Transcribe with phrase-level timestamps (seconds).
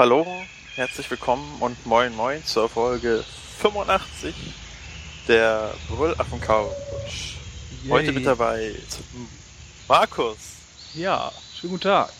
[0.00, 0.26] hallo,
[0.76, 3.22] herzlich willkommen und moin moin zur Folge
[3.58, 4.34] 85
[5.28, 7.34] der Brüllaffen Couch.
[7.86, 8.76] Heute mit dabei
[9.86, 10.38] Markus.
[10.94, 12.10] Ja, schönen guten Tag.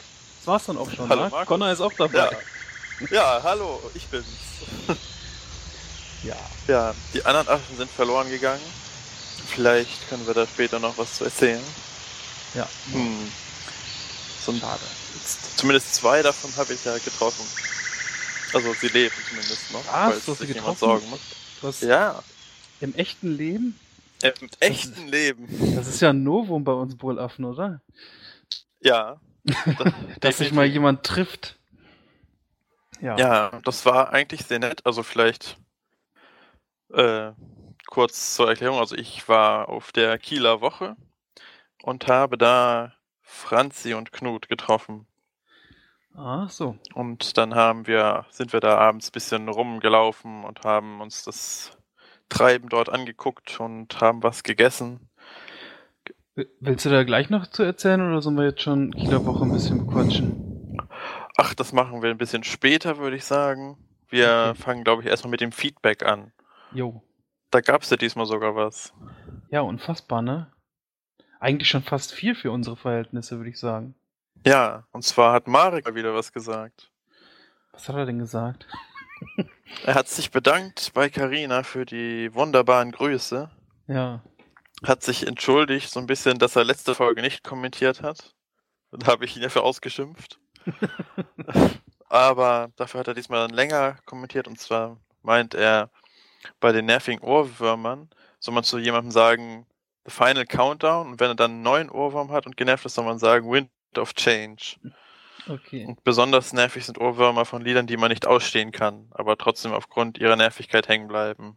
[0.41, 1.30] Das war's dann auch schon, Hallo, ne?
[1.30, 1.48] Markus.
[1.48, 2.36] Connor ist auch dabei.
[3.10, 3.38] Ja.
[3.38, 4.27] ja, hallo, ich bin's.
[6.22, 6.36] Ja.
[6.69, 8.60] Ja, die anderen Affen sind verloren gegangen.
[9.55, 11.64] Vielleicht können wir da später noch was zu erzählen.
[12.52, 12.69] Ja.
[12.92, 13.33] Hm.
[14.44, 14.80] So ein, Schade.
[15.56, 17.47] zumindest zwei davon habe ich ja getroffen.
[18.54, 19.86] Also sie leben zumindest noch, Was?
[19.86, 21.20] falls Du hast sich jemand sorgen muss.
[21.60, 22.22] Du hast Ja,
[22.80, 23.78] im echten Leben?
[24.22, 25.75] im echten Leben.
[25.75, 27.80] Das ist ja ein Novum bei uns Brüllaffen, oder?
[28.80, 29.20] Ja.
[30.20, 31.58] Dass sich mal jemand trifft.
[33.00, 33.16] Ja.
[33.16, 34.84] Ja, das war eigentlich sehr nett.
[34.84, 35.56] Also vielleicht
[36.92, 37.32] äh,
[37.86, 38.78] kurz zur Erklärung.
[38.78, 40.97] Also ich war auf der Kieler Woche
[41.82, 45.06] und habe da Franzi und Knut getroffen.
[46.14, 46.77] Ah, so.
[46.94, 51.78] Und dann haben wir, sind wir da abends ein bisschen rumgelaufen und haben uns das
[52.28, 55.08] Treiben dort angeguckt und haben was gegessen.
[56.61, 59.53] Willst du da gleich noch zu erzählen oder sollen wir jetzt schon Kieler Woche ein
[59.53, 60.78] bisschen bequatschen?
[61.36, 63.77] Ach, das machen wir ein bisschen später, würde ich sagen.
[64.08, 64.62] Wir Okay.
[64.62, 66.33] fangen, glaube ich, erstmal mit dem Feedback an.
[66.72, 67.03] Jo.
[67.50, 68.92] Da gab es ja diesmal sogar was.
[69.50, 70.53] Ja, unfassbar, ne?
[71.41, 73.94] Eigentlich schon fast viel für unsere Verhältnisse, würde ich sagen.
[74.46, 76.91] Ja, und zwar hat Marek mal wieder was gesagt.
[77.72, 78.66] Was hat er denn gesagt?
[79.84, 83.48] Er hat sich bedankt bei Carina für die wunderbaren Grüße.
[83.86, 84.20] Ja.
[84.84, 88.34] Hat sich entschuldigt, so ein bisschen, dass er letzte Folge nicht kommentiert hat.
[88.91, 90.41] Da habe ich ihn dafür ausgeschimpft.
[92.09, 95.91] Aber dafür hat er diesmal dann länger kommentiert und zwar meint er,
[96.59, 98.10] bei den nervigen Ohrwürmern
[98.41, 99.66] soll man zu jemandem sagen,
[100.04, 103.04] the final countdown und wenn er dann einen neuen Ohrwurm hat und genervt ist, soll
[103.04, 104.77] man sagen, wind of change.
[105.49, 105.87] Okay.
[105.87, 110.19] Und besonders nervig sind Ohrwürmer von Liedern, die man nicht ausstehen kann, aber trotzdem aufgrund
[110.19, 111.56] ihrer Nervigkeit hängen bleiben.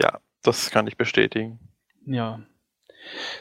[0.00, 1.60] Ja, das kann ich bestätigen.
[2.04, 2.40] Ja.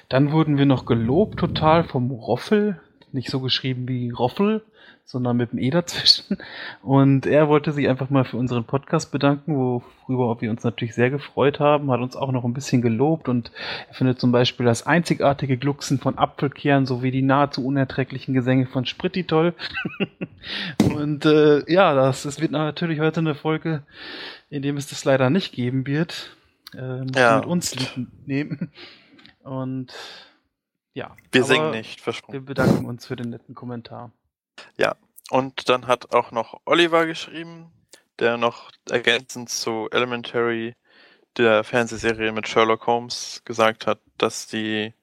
[0.10, 2.82] Dann wurden wir noch gelobt total vom Roffel.
[3.12, 4.64] Nicht so geschrieben wie Roffel,
[5.08, 6.38] sondern mit dem E dazwischen.
[6.82, 11.12] Und er wollte sich einfach mal für unseren Podcast bedanken, worüber wir uns natürlich sehr
[11.12, 11.92] gefreut haben.
[11.92, 13.52] Hat uns auch noch ein bisschen gelobt und
[13.88, 18.86] er findet zum Beispiel das einzigartige Glucksen von Apfelkern sowie die nahezu unerträglichen Gesänge von
[18.86, 19.54] Spritti toll.
[20.96, 23.84] und äh, ja, das, das wird natürlich heute eine Folge,
[24.50, 26.36] in dem es das leider nicht geben wird.
[26.74, 27.38] Äh, Ja.
[27.38, 27.76] mit uns
[28.26, 28.72] nehmen.
[29.44, 29.94] Und
[30.94, 31.16] ja.
[31.32, 32.46] Wir singen nicht, Wir versprochen.
[32.46, 34.12] bedanken uns für den netten Kommentar.
[35.32, 37.72] Und dann hat auch noch Oliver geschrieben,
[38.20, 40.76] der noch ergänzend zu Elementary,
[41.38, 44.94] der Fernsehserie mit Sherlock Holmes, gesagt hat, dass die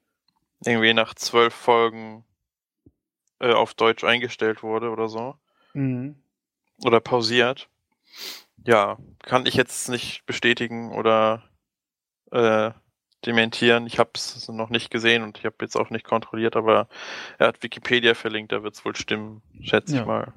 [0.65, 2.25] irgendwie nach zwölf Folgen
[3.41, 5.35] äh, auf Deutsch eingestellt wurde oder so.
[5.75, 6.23] Mhm.
[6.85, 7.69] Oder pausiert.
[8.65, 11.43] Ja, kann ich jetzt nicht bestätigen oder
[12.31, 12.71] äh,
[13.27, 13.87] dementieren.
[13.87, 16.89] Ich habe es noch nicht gesehen und ich habe jetzt auch nicht kontrolliert, aber
[17.39, 20.01] er hat Wikipedia verlinkt, da wird es wohl stimmen, schätze Ja.
[20.03, 20.33] ich mal.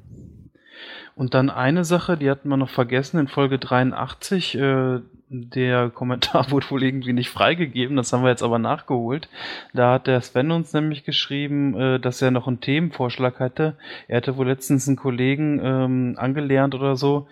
[1.15, 4.55] Und dann eine Sache, die hatten wir noch vergessen in Folge 83.
[4.55, 9.29] Äh, der Kommentar wurde wohl irgendwie nicht freigegeben, das haben wir jetzt aber nachgeholt.
[9.73, 13.77] Da hat der Sven uns nämlich geschrieben, äh, dass er noch einen Themenvorschlag hatte.
[14.07, 17.27] Er hatte wohl letztens einen Kollegen ähm, angelernt oder so.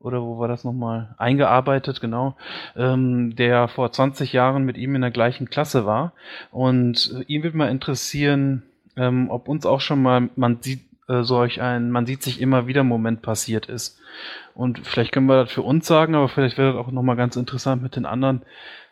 [0.00, 1.14] Oder wo war das nochmal?
[1.18, 2.36] Eingearbeitet, genau.
[2.76, 6.12] Ähm, der vor 20 Jahren mit ihm in der gleichen Klasse war.
[6.50, 8.62] Und äh, ihn würde mal interessieren,
[8.96, 12.66] ähm, ob uns auch schon mal, man sieht, äh, solch ein, man sieht sich immer
[12.66, 13.98] wieder Moment passiert ist.
[14.54, 17.36] Und vielleicht können wir das für uns sagen, aber vielleicht wäre das auch nochmal ganz
[17.36, 18.42] interessant mit den anderen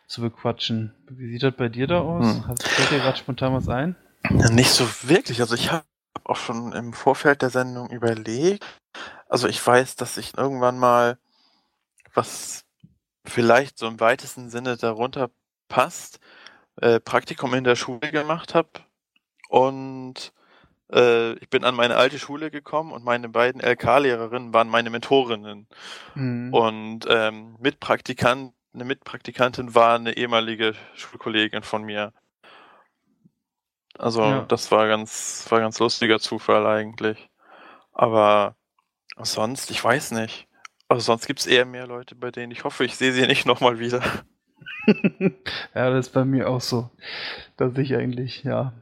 [0.07, 0.93] zu bequatschen.
[1.09, 2.25] Wie sieht das bei dir da aus?
[2.25, 2.47] Hm.
[2.47, 3.95] Hast, fällt dir gerade spontan was ein?
[4.29, 5.41] Ja, Nicht so wirklich.
[5.41, 5.83] Also ich habe
[6.23, 8.65] auch schon im Vorfeld der Sendung überlegt.
[9.29, 11.17] Also ich weiß, dass ich irgendwann mal
[12.13, 12.65] was
[13.25, 15.29] vielleicht so im weitesten Sinne darunter
[15.69, 16.19] passt,
[16.77, 18.69] äh, Praktikum in der Schule gemacht habe
[19.49, 20.33] und
[20.93, 25.67] äh, ich bin an meine alte Schule gekommen und meine beiden LK-Lehrerinnen waren meine Mentorinnen
[26.15, 26.53] Mhm.
[26.53, 32.13] und ähm, Mitpraktikant, eine Mitpraktikantin war eine ehemalige Schulkollegin von mir.
[33.97, 34.41] Also Ja.
[34.43, 37.29] das war ganz, war ganz lustiger Zufall eigentlich.
[37.93, 38.55] Aber
[39.25, 40.47] sonst, ich weiß nicht.
[40.87, 43.79] Also sonst gibt's eher mehr Leute, bei denen ich hoffe, ich sehe sie nicht nochmal
[43.79, 44.01] wieder.
[45.75, 46.89] ja, das ist bei mir auch so.
[47.57, 48.73] Dass ich eigentlich, ja.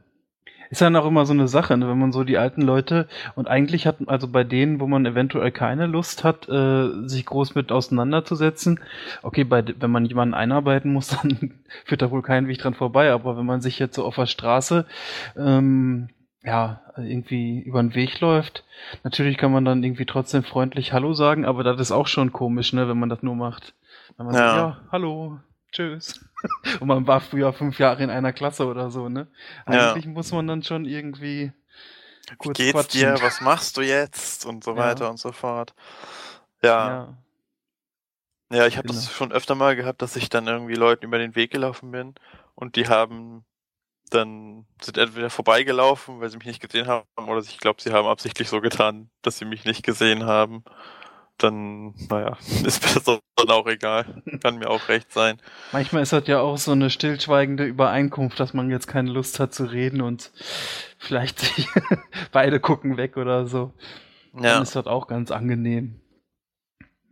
[0.70, 1.88] Ist dann auch immer so eine Sache, ne?
[1.88, 3.06] wenn man so die alten Leute
[3.36, 7.54] und eigentlich hat, also bei denen, wo man eventuell keine Lust hat, äh, sich groß
[7.54, 8.80] mit auseinanderzusetzen,
[9.22, 11.54] okay, bei, wenn man jemanden einarbeiten muss, dann
[11.84, 14.26] führt da wohl kein Weg dran vorbei, aber wenn man sich jetzt so auf der
[14.26, 14.86] Straße
[15.36, 16.08] ähm,
[16.46, 18.64] ja, irgendwie über den Weg läuft.
[19.02, 22.72] Natürlich kann man dann irgendwie trotzdem freundlich Hallo sagen, aber das ist auch schon komisch,
[22.72, 23.74] ne, wenn man das nur macht.
[24.16, 24.40] Wenn man ja.
[24.40, 25.40] sagt, ja, hallo,
[25.72, 26.24] tschüss.
[26.80, 29.26] Und man war früher fünf Jahre in einer Klasse oder so, ne?
[29.64, 30.10] Eigentlich ja.
[30.10, 31.50] muss man dann schon irgendwie
[32.38, 33.00] kurz Wie geht's quatschen.
[33.00, 33.22] dir?
[33.22, 34.46] Was machst du jetzt?
[34.46, 35.10] Und so weiter ja.
[35.10, 35.74] und so fort.
[36.62, 37.16] Ja.
[38.50, 39.00] Ja, ja ich habe genau.
[39.00, 42.14] das schon öfter mal gehabt, dass ich dann irgendwie Leuten über den Weg gelaufen bin
[42.54, 43.44] und die haben
[44.10, 48.06] dann sind entweder vorbeigelaufen, weil sie mich nicht gesehen haben, oder ich glaube, sie haben
[48.06, 50.64] absichtlich so getan, dass sie mich nicht gesehen haben.
[51.38, 54.22] Dann, naja, ist mir das dann auch egal.
[54.42, 55.38] Kann mir auch recht sein.
[55.72, 59.52] Manchmal ist das ja auch so eine stillschweigende Übereinkunft, dass man jetzt keine Lust hat
[59.52, 60.32] zu reden und
[60.98, 61.52] vielleicht
[62.32, 63.74] beide gucken weg oder so.
[64.34, 64.54] Ja.
[64.54, 66.00] Dann ist das auch ganz angenehm.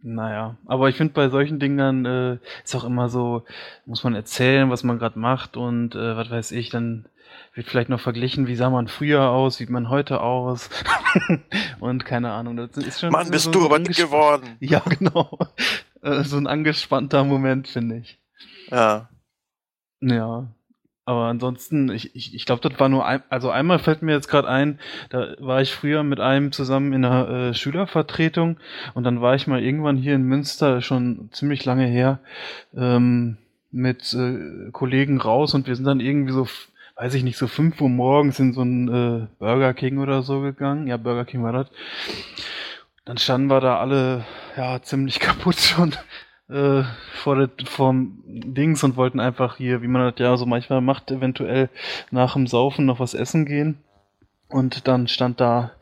[0.06, 3.44] Naja, aber ich finde bei solchen Dingern äh, ist auch immer so,
[3.86, 7.06] muss man erzählen, was man gerade macht und äh, was weiß ich, dann
[7.54, 10.68] wird vielleicht noch verglichen, wie sah man früher aus, wie man heute aus
[11.80, 12.58] und keine Ahnung.
[12.58, 14.44] Das ist schon Mann, bist so du aber dick geworden.
[14.60, 15.38] Ja, genau.
[16.02, 18.20] Äh, so ein angespannter Moment, finde ich.
[18.70, 19.08] Ja.
[20.02, 20.48] Ja.
[21.06, 24.28] Aber ansonsten, ich, ich, ich glaube, das war nur ein, also einmal fällt mir jetzt
[24.28, 24.78] gerade ein,
[25.10, 28.58] da war ich früher mit einem zusammen in einer äh, Schülervertretung
[28.94, 32.20] und dann war ich mal irgendwann hier in Münster, schon ziemlich lange her,
[32.74, 33.36] ähm,
[33.70, 36.48] mit äh, Kollegen raus und wir sind dann irgendwie so,
[36.96, 40.40] weiß ich nicht, so fünf Uhr morgens in so ein äh, Burger King oder so
[40.40, 40.86] gegangen.
[40.86, 41.66] Ja, Burger King war das.
[43.04, 44.24] Dann standen wir da alle
[44.56, 45.94] ja ziemlich kaputt schon
[46.48, 46.82] äh,
[47.14, 51.10] vor der, vom Dings und wollten einfach hier, wie man das ja so manchmal macht,
[51.10, 51.68] eventuell
[52.10, 53.78] nach dem Saufen noch was essen gehen.
[54.48, 55.72] Und dann stand da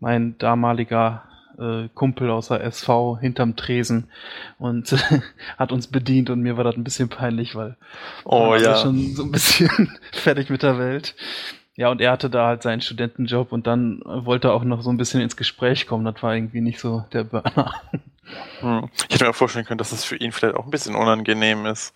[0.00, 1.22] mein damaliger
[1.58, 4.10] äh, Kumpel aus der SV hinterm Tresen
[4.58, 4.94] und
[5.58, 7.76] hat uns bedient und mir war das ein bisschen peinlich, weil
[8.24, 8.76] oh, ja.
[8.76, 11.14] schon so ein bisschen fertig mit der Welt.
[11.76, 14.90] Ja, und er hatte da halt seinen Studentenjob und dann wollte er auch noch so
[14.90, 16.04] ein bisschen ins Gespräch kommen.
[16.04, 17.74] Das war irgendwie nicht so der Burner.
[18.58, 18.88] Hm.
[19.08, 21.94] Ich hätte mir vorstellen können, dass es für ihn vielleicht auch ein bisschen unangenehm ist.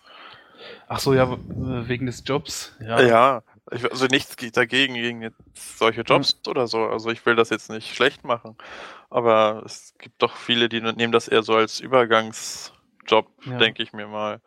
[0.87, 2.77] Ach so, ja, wegen des Jobs.
[2.81, 6.51] Ja, ja also nichts geht dagegen gegen solche Jobs hm.
[6.51, 6.85] oder so.
[6.87, 8.57] Also ich will das jetzt nicht schlecht machen.
[9.09, 13.59] Aber es gibt doch viele, die nehmen das eher so als Übergangsjob, ja.
[13.59, 14.41] denke ich mir mal.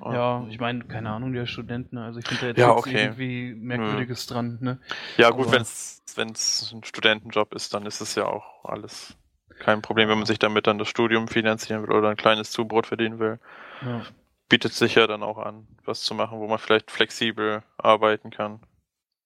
[0.00, 2.04] Ja, ich meine, keine Ahnung, der Studenten, ne?
[2.04, 3.04] also ich finde da jetzt, ja, okay.
[3.04, 4.34] irgendwie Merkwürdiges hm.
[4.34, 4.78] dran, ne?
[5.16, 9.16] Ja, gut, wenn es ein Studentenjob ist, dann ist es ja auch alles
[9.58, 12.86] kein Problem, wenn man sich damit dann das Studium finanzieren will oder ein kleines Zubrot
[12.86, 13.38] verdienen will.
[13.82, 14.02] Ja.
[14.48, 18.60] Bietet sich ja dann auch an, was zu machen, wo man vielleicht flexibel arbeiten kann.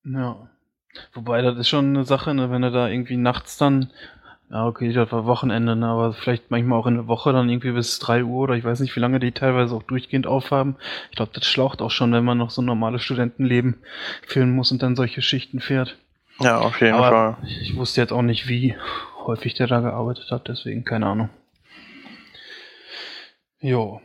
[0.04, 0.48] Ja.
[1.12, 3.92] Wobei, das ist schon eine Sache, ne, wenn du da irgendwie nachts dann,
[4.52, 7.72] ja, okay, das war Wochenende, ne, aber vielleicht manchmal auch in der Woche dann irgendwie
[7.72, 10.76] bis drei Uhr oder ich weiß nicht, wie lange die teilweise auch durchgehend aufhaben.
[11.10, 13.78] Ich glaube, das schlaucht auch schon, wenn man noch so ein normales Studentenleben
[14.26, 15.96] führen muss und dann solche Schichten fährt.
[16.38, 17.36] Ja, auf jeden aber Fall.
[17.62, 18.76] Ich wusste jetzt auch nicht, wie
[19.24, 21.30] häufig der da gearbeitet hat, deswegen keine Ahnung.
[23.58, 24.02] Jo.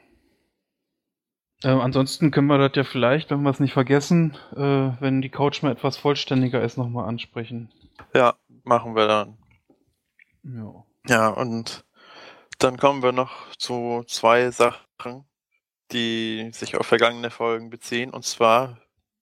[1.61, 5.29] Äh, ansonsten können wir das ja vielleicht, wenn wir es nicht vergessen, äh, wenn die
[5.29, 7.69] Couch mal etwas vollständiger ist, nochmal ansprechen.
[8.13, 9.37] Ja, machen wir dann.
[10.47, 10.83] Ja.
[11.07, 11.85] Ja, und
[12.59, 15.25] dann kommen wir noch zu zwei Sachen,
[15.91, 18.11] die sich auf vergangene Folgen beziehen.
[18.11, 18.79] Und zwar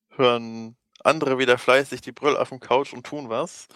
[0.09, 3.67] hören andere wieder fleißig die Brüll auf dem Couch und tun was.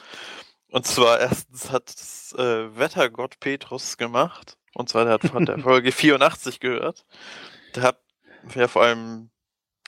[0.72, 1.90] Und zwar erstens hat
[2.38, 4.58] äh, Wettergott Petrus gemacht.
[4.74, 7.06] Und zwar der hat von der Folge 84 gehört.
[7.74, 8.00] Da hat
[8.56, 9.30] ja vor allem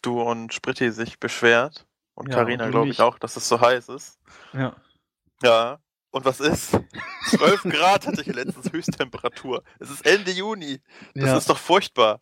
[0.01, 1.87] du und Spritti sich beschwert.
[2.13, 4.19] Und Karina, ja, glaube ich, auch, dass es so heiß ist.
[4.53, 4.75] Ja.
[5.41, 5.79] Ja.
[6.11, 6.77] Und was ist?
[7.27, 9.63] 12 Grad hatte ich letztens Höchsttemperatur.
[9.79, 10.81] Es ist Ende Juni.
[11.15, 11.37] Das ja.
[11.37, 12.19] ist doch furchtbar.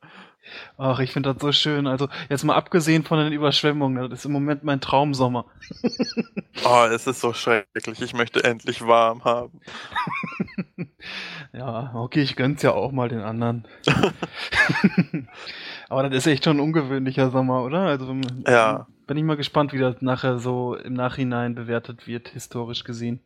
[0.77, 1.86] Ach, ich finde das so schön.
[1.86, 5.46] Also, jetzt mal abgesehen von den Überschwemmungen, das ist im Moment mein Traumsommer.
[6.65, 8.01] oh, es ist so schrecklich.
[8.01, 9.60] Ich möchte endlich warm haben.
[11.53, 13.67] ja, okay, ich gönn's ja auch mal den anderen.
[15.89, 17.81] Aber das ist echt schon ein ungewöhnlicher Sommer, oder?
[17.81, 18.15] Also,
[18.48, 18.88] ja.
[19.08, 23.22] bin ich mal gespannt, wie das nachher so im Nachhinein bewertet wird, historisch gesehen.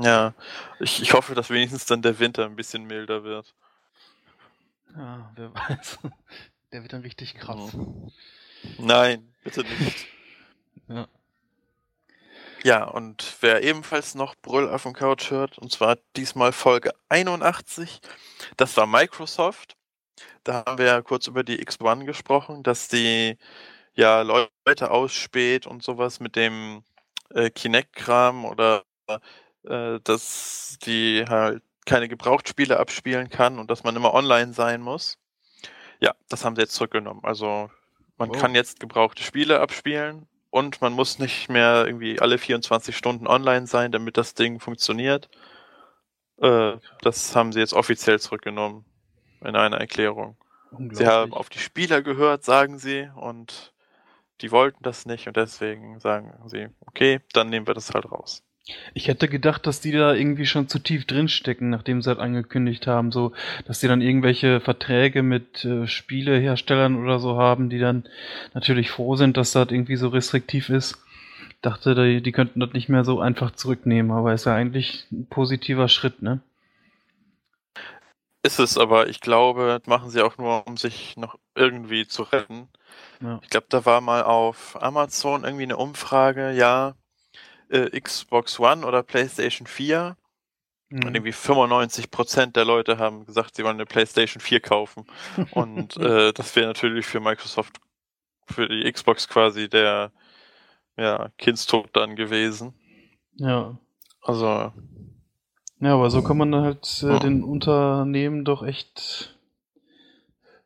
[0.00, 0.34] Ja,
[0.80, 3.54] ich, ich hoffe, dass wenigstens dann der Winter ein bisschen milder wird.
[4.96, 5.98] Ja, wer weiß.
[6.72, 7.70] Der wird dann richtig krass.
[8.78, 10.06] Nein, bitte nicht.
[10.88, 11.06] ja.
[12.64, 18.00] Ja, und wer ebenfalls noch Brüll auf dem Couch hört, und zwar diesmal Folge 81,
[18.56, 19.76] das war Microsoft.
[20.44, 23.38] Da haben wir ja kurz über die X1 gesprochen, dass die
[23.94, 26.84] ja Leute ausspäht und sowas mit dem
[27.34, 28.84] äh, Kinect-Kram oder
[29.68, 35.18] äh, dass die halt keine Gebrauchtspiele abspielen kann und dass man immer online sein muss.
[36.00, 37.20] Ja, das haben sie jetzt zurückgenommen.
[37.24, 37.70] Also
[38.16, 38.32] man oh.
[38.32, 43.66] kann jetzt gebrauchte Spiele abspielen und man muss nicht mehr irgendwie alle 24 Stunden online
[43.66, 45.28] sein, damit das Ding funktioniert.
[46.38, 48.84] Äh, das haben sie jetzt offiziell zurückgenommen
[49.40, 50.36] in einer Erklärung.
[50.92, 53.74] Sie haben auf die Spieler gehört, sagen sie, und
[54.42, 58.43] die wollten das nicht und deswegen sagen sie, okay, dann nehmen wir das halt raus.
[58.94, 62.86] Ich hätte gedacht, dass die da irgendwie schon zu tief drinstecken, nachdem sie halt angekündigt
[62.86, 63.32] haben, so,
[63.66, 68.04] dass die dann irgendwelche Verträge mit äh, Spieleherstellern oder so haben, die dann
[68.54, 70.98] natürlich froh sind, dass das irgendwie so restriktiv ist.
[71.60, 75.26] Dachte, die, die könnten das nicht mehr so einfach zurücknehmen, aber ist ja eigentlich ein
[75.26, 76.40] positiver Schritt, ne?
[78.42, 82.24] Ist es, aber ich glaube, das machen sie auch nur, um sich noch irgendwie zu
[82.24, 82.68] retten.
[83.22, 83.40] Ja.
[83.42, 86.94] Ich glaube, da war mal auf Amazon irgendwie eine Umfrage, ja,
[87.74, 90.16] äh, Xbox One oder PlayStation 4.
[90.90, 91.04] Mhm.
[91.04, 95.06] Und irgendwie 95% der Leute haben gesagt, sie wollen eine PlayStation 4 kaufen.
[95.50, 97.78] Und äh, das wäre natürlich für Microsoft,
[98.46, 100.12] für die Xbox quasi der
[100.96, 102.74] ja, Kindstod dann gewesen.
[103.34, 103.76] Ja.
[104.22, 104.72] Also.
[105.80, 107.18] Ja, aber so kann man halt äh, ja.
[107.18, 109.36] den Unternehmen doch echt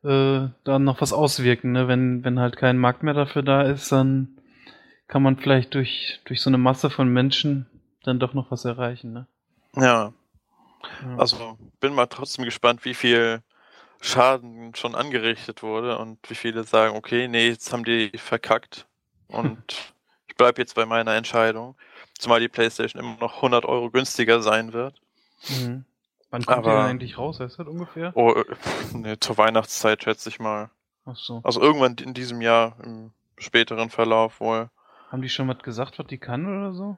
[0.04, 1.88] äh, dann noch was auswirken, ne?
[1.88, 4.37] Wenn, wenn halt kein Markt mehr dafür da ist, dann
[5.08, 7.66] kann man vielleicht durch, durch so eine Masse von Menschen
[8.04, 9.26] dann doch noch was erreichen, ne?
[9.74, 10.12] Ja.
[11.02, 11.16] ja.
[11.16, 13.42] Also bin mal trotzdem gespannt, wie viel
[14.00, 18.86] Schaden schon angerichtet wurde und wie viele sagen, okay, nee, jetzt haben die verkackt
[19.28, 19.94] und
[20.28, 21.74] ich bleibe jetzt bei meiner Entscheidung.
[22.18, 25.00] Zumal die PlayStation immer noch 100 Euro günstiger sein wird.
[25.48, 25.84] Mhm.
[26.30, 27.40] Wann kommt Aber, die denn eigentlich raus?
[27.40, 28.12] Heißt das ungefähr?
[28.14, 28.44] Oh, äh,
[28.92, 30.70] nee, zur Weihnachtszeit schätze ich mal.
[31.06, 31.40] Ach so.
[31.42, 34.68] Also irgendwann in diesem Jahr, im späteren Verlauf wohl.
[35.10, 36.96] Haben die schon was gesagt, was die kann oder so?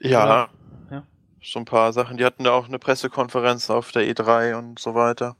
[0.00, 0.24] Ja.
[0.24, 0.48] Oder?
[0.90, 1.02] Ja.
[1.42, 2.16] So ein paar Sachen.
[2.16, 5.36] Die hatten da auch eine Pressekonferenz auf der E3 und so weiter.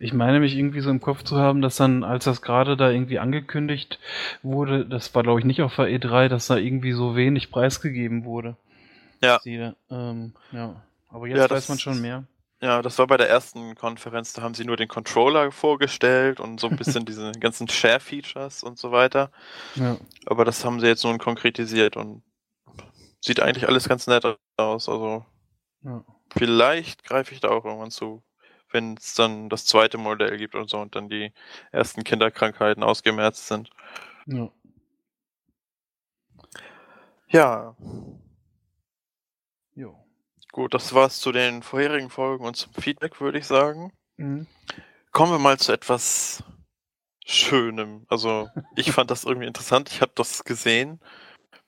[0.00, 2.88] Ich meine mich irgendwie so im Kopf zu haben, dass dann, als das gerade da
[2.90, 3.98] irgendwie angekündigt
[4.42, 8.24] wurde, das war glaube ich nicht auf der E3, dass da irgendwie so wenig preisgegeben
[8.24, 8.56] wurde.
[9.20, 9.40] Ja.
[9.42, 10.82] Sie, ähm, ja.
[11.08, 12.24] Aber jetzt ja, weiß man schon mehr.
[12.60, 16.58] Ja, das war bei der ersten Konferenz, da haben sie nur den Controller vorgestellt und
[16.58, 19.30] so ein bisschen diese ganzen Share-Features und so weiter.
[19.76, 19.96] Ja.
[20.26, 22.22] Aber das haben sie jetzt nun konkretisiert und
[23.20, 24.24] sieht eigentlich alles ganz nett
[24.56, 24.88] aus.
[24.88, 25.24] Also
[25.82, 26.04] ja.
[26.36, 28.24] vielleicht greife ich da auch irgendwann zu,
[28.72, 31.32] wenn es dann das zweite Modell gibt und so und dann die
[31.70, 33.70] ersten Kinderkrankheiten ausgemerzt sind.
[34.26, 34.50] Ja.
[37.28, 37.76] Ja.
[39.74, 40.07] Jo.
[40.58, 43.92] Gut, das war's zu den vorherigen Folgen und zum Feedback, würde ich sagen.
[44.16, 44.48] Mhm.
[45.12, 46.42] Kommen wir mal zu etwas
[47.24, 48.04] Schönem.
[48.08, 49.88] Also, ich fand das irgendwie interessant.
[49.88, 50.98] Ich habe das gesehen,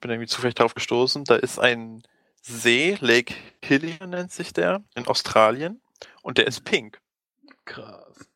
[0.01, 1.23] bin irgendwie zufällig darauf gestoßen.
[1.23, 2.03] Da ist ein
[2.43, 3.33] See, Lake
[3.63, 5.81] Hillier nennt sich der, in Australien.
[6.23, 7.01] Und der ist pink.
[7.67, 8.29] Krass.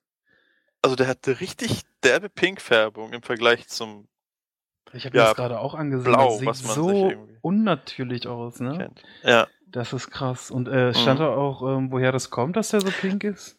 [0.83, 4.07] Also, der hatte richtig derbe Pinkfärbung im Vergleich zum
[4.93, 6.05] ich habe ja, das gerade auch angesehen.
[6.05, 8.79] Blau, das was man so unnatürlich aus, ne?
[8.79, 9.03] Kennt.
[9.25, 9.49] Ja.
[9.75, 10.53] Das ist krass.
[10.53, 11.25] Und äh, stand mhm.
[11.25, 13.57] da auch, ähm, woher das kommt, dass der so pink ist?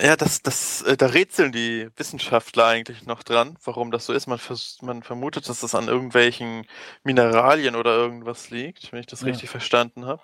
[0.00, 4.28] Ja, das, das, äh, da rätseln die Wissenschaftler eigentlich noch dran, warum das so ist.
[4.28, 4.38] Man,
[4.82, 6.66] man vermutet, dass das an irgendwelchen
[7.02, 9.26] Mineralien oder irgendwas liegt, wenn ich das ja.
[9.26, 10.22] richtig verstanden habe.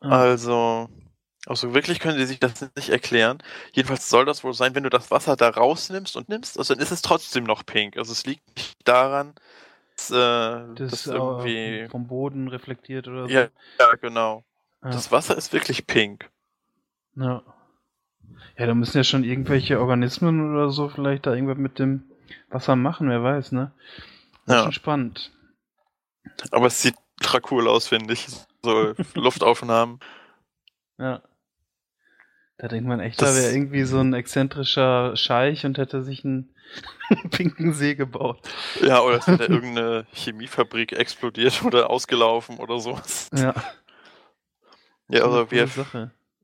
[0.00, 0.20] Ah.
[0.20, 0.90] Also,
[1.46, 3.38] also wirklich können sie sich das nicht erklären.
[3.72, 6.82] Jedenfalls soll das wohl sein, wenn du das Wasser da rausnimmst und nimmst, also dann
[6.82, 7.96] ist es trotzdem noch pink.
[7.96, 9.32] Also es liegt nicht daran,
[10.10, 10.14] äh,
[10.74, 13.32] das, das irgendwie vom Boden reflektiert oder so.
[13.32, 14.44] Ja, ja genau.
[14.82, 14.90] Ja.
[14.90, 16.30] Das Wasser ist wirklich pink.
[17.16, 17.42] Ja.
[18.56, 22.10] Ja, da müssen ja schon irgendwelche Organismen oder so vielleicht da irgendwas mit dem
[22.50, 23.72] Wasser machen, wer weiß, ne?
[24.46, 24.58] Das ja.
[24.58, 25.32] ist schon spannend.
[26.50, 26.96] Aber es sieht
[27.50, 28.26] cool aus, finde ich.
[28.62, 30.00] So Luftaufnahmen.
[30.98, 31.22] Ja.
[32.58, 36.24] Da denkt man echt, das da wäre irgendwie so ein exzentrischer Scheich und hätte sich
[36.24, 36.52] einen
[37.30, 38.40] pinken See gebaut.
[38.82, 43.30] Ja, oder es wäre irgendeine Chemiefabrik explodiert oder ausgelaufen oder sowas.
[43.32, 43.54] Ja.
[45.08, 45.68] Ja, also wir,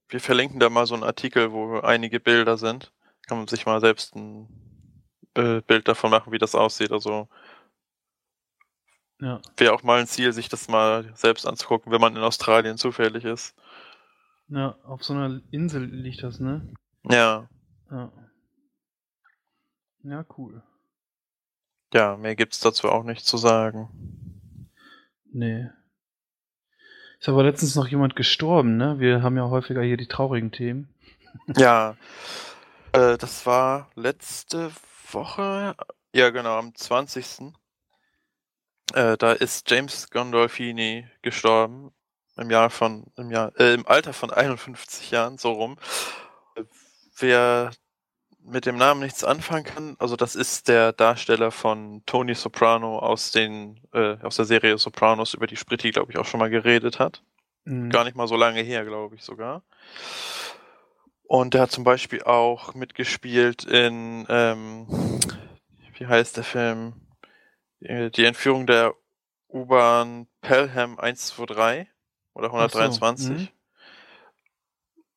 [0.09, 2.93] wir verlinken da mal so einen Artikel, wo einige Bilder sind.
[3.27, 4.49] Kann man sich mal selbst ein
[5.35, 6.93] Bild davon machen, wie das aussieht.
[6.93, 7.29] Also
[9.21, 9.41] ja.
[9.57, 13.25] wäre auch mal ein Ziel, sich das mal selbst anzugucken, wenn man in Australien zufällig
[13.25, 13.55] ist.
[14.49, 16.73] Ja, auf so einer Insel liegt das, ne?
[17.05, 17.49] Ja.
[17.91, 18.13] Ja.
[20.03, 20.63] Ja, cool.
[21.95, 23.89] Ja, mehr gibt's dazu auch nicht zu sagen.
[25.33, 25.69] Nee.
[27.21, 28.99] Ist aber letztens noch jemand gestorben, ne?
[28.99, 30.89] Wir haben ja häufiger hier die traurigen Themen.
[31.57, 31.97] Ja.
[32.93, 34.71] Äh, das war letzte
[35.11, 35.75] Woche.
[36.15, 37.55] Ja, genau, am 20.
[38.93, 41.94] Äh, da ist James Gondolfini gestorben
[42.37, 45.79] im Jahr von im Jahr äh, im Alter von 51 Jahren so rum.
[47.19, 47.71] Wer
[48.41, 53.31] mit dem Namen nichts anfangen kann, also das ist der Darsteller von Tony Soprano aus
[53.31, 56.99] den äh, aus der Serie Sopranos, über die Spritti glaube ich auch schon mal geredet
[56.99, 57.23] hat.
[57.65, 57.91] Mhm.
[57.91, 59.63] Gar nicht mal so lange her, glaube ich sogar.
[61.27, 64.87] Und der hat zum Beispiel auch mitgespielt in ähm,
[65.97, 66.95] wie heißt der Film?
[67.81, 68.95] Die Entführung der
[69.49, 71.94] U-Bahn Pelham 123
[72.35, 73.27] oder 123.
[73.27, 73.49] So, mhm.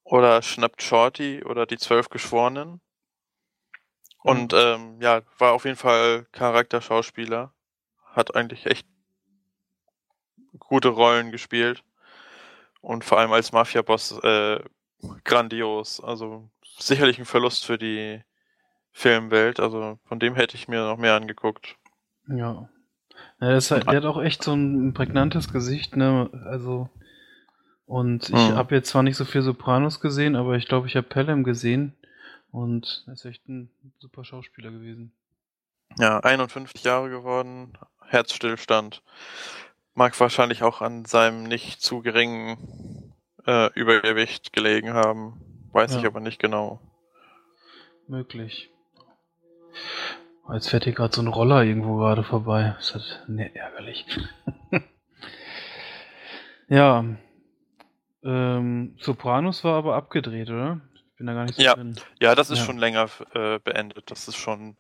[0.04, 2.82] oder Schnappt Shorty oder die Zwölf Geschworenen.
[4.24, 4.60] Und mhm.
[4.60, 7.54] ähm, ja, war auf jeden Fall Charakterschauspieler.
[8.14, 8.88] Hat eigentlich echt
[10.60, 11.84] gute Rollen gespielt.
[12.82, 14.60] Und vor allem als Mafia-Boss äh,
[15.24, 16.02] grandios.
[16.04, 18.22] Also sicherlich ein Verlust für die
[18.92, 19.60] Filmwelt.
[19.60, 21.76] Also von dem hätte ich mir noch mehr angeguckt.
[22.28, 22.70] Ja.
[23.40, 26.30] ja ist halt, der hat auch echt so ein prägnantes Gesicht, ne?
[26.46, 26.90] Also.
[27.88, 28.56] Und ich mhm.
[28.56, 31.96] habe jetzt zwar nicht so viel Sopranos gesehen, aber ich glaube, ich habe Pelham gesehen.
[32.52, 35.14] Und er ist echt ein super Schauspieler gewesen.
[35.98, 39.02] Ja, 51 Jahre geworden, Herzstillstand.
[39.96, 43.14] Mag wahrscheinlich auch an seinem nicht zu geringen
[43.46, 45.40] äh, Übergewicht gelegen haben.
[45.72, 46.00] Weiß ja.
[46.00, 46.82] ich aber nicht genau.
[48.08, 48.70] Möglich.
[50.52, 52.76] Jetzt fährt hier gerade so ein Roller irgendwo gerade vorbei.
[52.78, 54.06] Das ist halt ne, ärgerlich.
[56.68, 57.06] ja.
[58.24, 60.82] Ähm, Sopranos war aber abgedreht, oder?
[60.94, 61.76] Ich bin da gar nicht so ja.
[61.76, 62.00] drin.
[62.20, 62.66] Ja, das ist ja.
[62.66, 64.12] schon länger äh, beendet.
[64.12, 64.78] Das ist schon,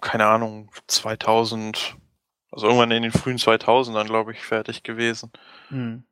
[0.00, 1.96] keine Ahnung, 2000,
[2.50, 5.32] also irgendwann in den frühen 2000ern, glaube ich, fertig gewesen.
[5.68, 6.04] Hm.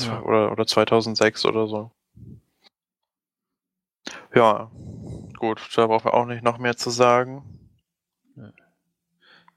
[0.00, 0.22] Ja.
[0.22, 1.90] Oder, oder 2006 oder so.
[4.34, 4.70] Ja,
[5.38, 7.61] gut, da brauchen wir auch nicht noch mehr zu sagen.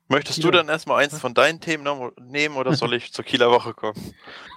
[0.08, 0.52] Möchtest Kieler.
[0.52, 4.00] du dann erstmal eins von deinen Themen nehmen oder soll ich zur Kieler Woche kommen?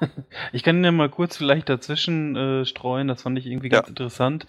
[0.53, 3.91] Ich kann dir mal kurz vielleicht dazwischen äh, streuen, das fand ich irgendwie ganz ja.
[3.91, 4.47] interessant,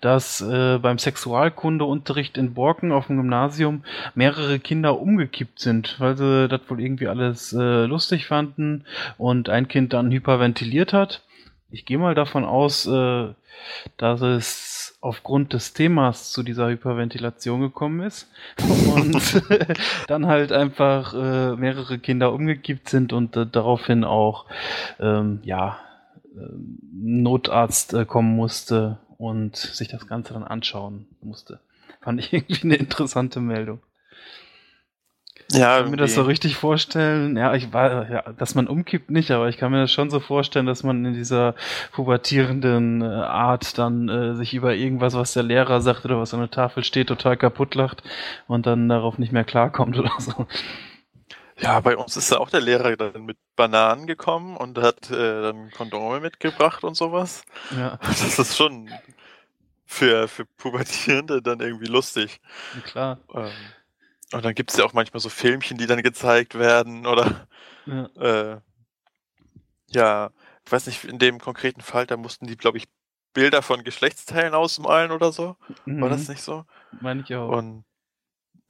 [0.00, 3.84] dass äh, beim Sexualkundeunterricht in Borken auf dem Gymnasium
[4.14, 8.84] mehrere Kinder umgekippt sind, weil sie das wohl irgendwie alles äh, lustig fanden
[9.18, 11.22] und ein Kind dann hyperventiliert hat.
[11.70, 13.34] Ich gehe mal davon aus, äh,
[13.96, 14.71] dass es
[15.02, 18.30] aufgrund des Themas zu dieser Hyperventilation gekommen ist
[18.94, 19.42] und
[20.06, 24.46] dann halt einfach äh, mehrere Kinder umgekippt sind und äh, daraufhin auch
[25.00, 25.78] ähm, ja
[26.34, 26.38] äh,
[26.94, 31.58] Notarzt äh, kommen musste und sich das Ganze dann anschauen musste.
[32.00, 33.80] Fand ich irgendwie eine interessante Meldung.
[35.52, 37.36] Ja, ich kann mir das so richtig vorstellen.
[37.36, 40.20] Ja, ich war, ja, dass man umkippt nicht, aber ich kann mir das schon so
[40.20, 41.54] vorstellen, dass man in dieser
[41.92, 46.40] pubertierenden äh, Art dann äh, sich über irgendwas, was der Lehrer sagt oder was an
[46.40, 48.02] der Tafel steht, total kaputt lacht
[48.46, 50.46] und dann darauf nicht mehr klarkommt oder so.
[51.58, 55.42] Ja, bei uns ist ja auch der Lehrer dann mit Bananen gekommen und hat äh,
[55.42, 57.44] dann Kondome mitgebracht und sowas.
[57.76, 57.98] Ja.
[58.02, 58.90] Das ist schon
[59.86, 62.40] für, für Pubertierende dann irgendwie lustig.
[62.74, 63.18] Ja, klar.
[63.34, 63.50] Ähm,
[64.32, 67.46] und dann gibt es ja auch manchmal so Filmchen, die dann gezeigt werden oder
[67.86, 68.08] ja.
[68.16, 68.60] Äh,
[69.90, 70.30] ja,
[70.64, 72.86] ich weiß nicht, in dem konkreten Fall, da mussten die, glaube ich,
[73.34, 75.56] Bilder von Geschlechtsteilen ausmalen oder so.
[75.86, 76.00] Mhm.
[76.00, 76.34] War das mhm.
[76.34, 76.64] nicht so?
[77.00, 77.48] Meine ich auch.
[77.48, 77.84] Und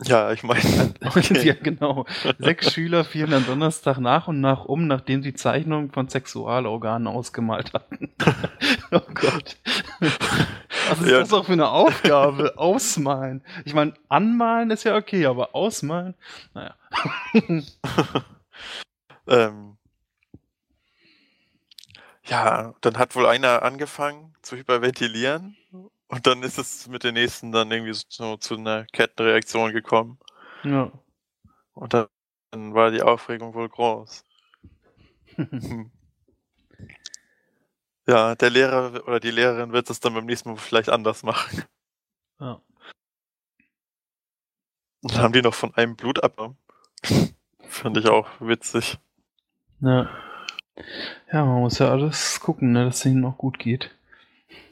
[0.04, 0.62] ja, ich meine.
[1.04, 1.46] Okay.
[1.46, 2.06] ja, genau.
[2.38, 7.72] Sechs Schüler fielen am Donnerstag nach und nach um, nachdem sie Zeichnungen von Sexualorganen ausgemalt
[7.74, 8.10] hatten.
[8.92, 9.56] oh Gott.
[10.88, 11.20] Was ist ja.
[11.20, 12.54] das auch für eine Aufgabe?
[12.56, 13.42] Ausmalen.
[13.64, 16.14] Ich meine, anmalen ist ja okay, aber ausmalen,
[16.54, 16.74] naja.
[19.26, 19.76] ähm,
[22.24, 25.56] ja, dann hat wohl einer angefangen zu hyperventilieren
[26.08, 30.18] und dann ist es mit den nächsten dann irgendwie so zu einer Kettenreaktion gekommen.
[30.62, 30.92] Ja.
[31.74, 32.08] Und dann
[32.74, 34.24] war die Aufregung wohl groß.
[38.06, 41.64] Ja, der Lehrer oder die Lehrerin wird es dann beim nächsten Mal vielleicht anders machen.
[42.40, 42.60] Ja.
[45.02, 46.56] Und dann haben die noch von einem Blut abgenommen.
[47.68, 48.98] Fand ich auch witzig.
[49.80, 50.10] Ja.
[51.32, 53.94] Ja, man muss ja alles gucken, ne, dass es ihnen auch gut geht.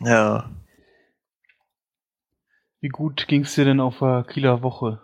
[0.00, 0.50] Ja.
[2.80, 5.00] Wie gut ging es dir denn auf der Kieler Woche?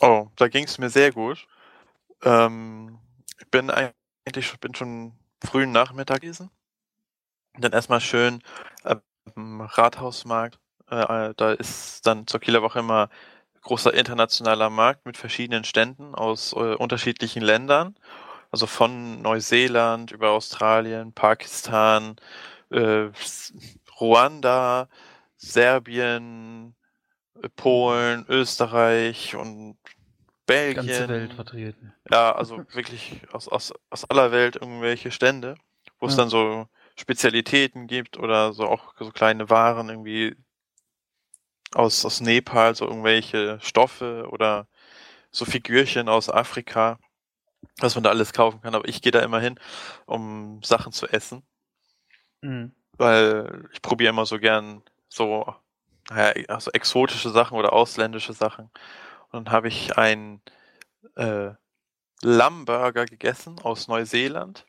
[0.00, 1.46] Oh, da ging es mir sehr gut.
[2.22, 2.98] Ähm,
[3.38, 5.12] ich bin eigentlich bin schon
[5.44, 6.50] frühen Nachmittag gewesen.
[7.58, 8.42] Dann erstmal schön
[8.84, 10.58] ähm, Rathausmarkt.
[10.88, 13.08] Äh, da ist dann zur Kieler Woche immer
[13.62, 17.96] großer internationaler Markt mit verschiedenen Ständen aus äh, unterschiedlichen Ländern.
[18.50, 22.16] Also von Neuseeland über Australien, Pakistan,
[22.70, 23.08] äh,
[24.00, 24.88] Ruanda,
[25.36, 26.74] Serbien,
[27.56, 29.78] Polen, Österreich und
[30.46, 30.86] Belgien.
[30.86, 31.94] Ganze Welt vertreten.
[32.10, 35.54] Ja, also wirklich aus, aus, aus aller Welt irgendwelche Stände,
[35.98, 36.22] wo es Ja.
[36.22, 40.36] dann so Spezialitäten gibt oder so auch so kleine Waren irgendwie
[41.74, 44.66] aus, aus Nepal, so irgendwelche Stoffe oder
[45.30, 46.98] so Figürchen aus Afrika,
[47.78, 48.74] was man da alles kaufen kann.
[48.74, 49.58] Aber ich gehe da immer hin,
[50.06, 51.42] um Sachen zu essen,
[52.42, 52.72] Mhm.
[52.98, 55.54] weil ich probiere immer so gern so
[56.10, 58.70] naja, also exotische Sachen oder ausländische Sachen.
[59.30, 60.42] Und dann habe ich einen
[61.16, 61.52] äh,
[62.22, 64.66] Lammburger gegessen aus Neuseeland.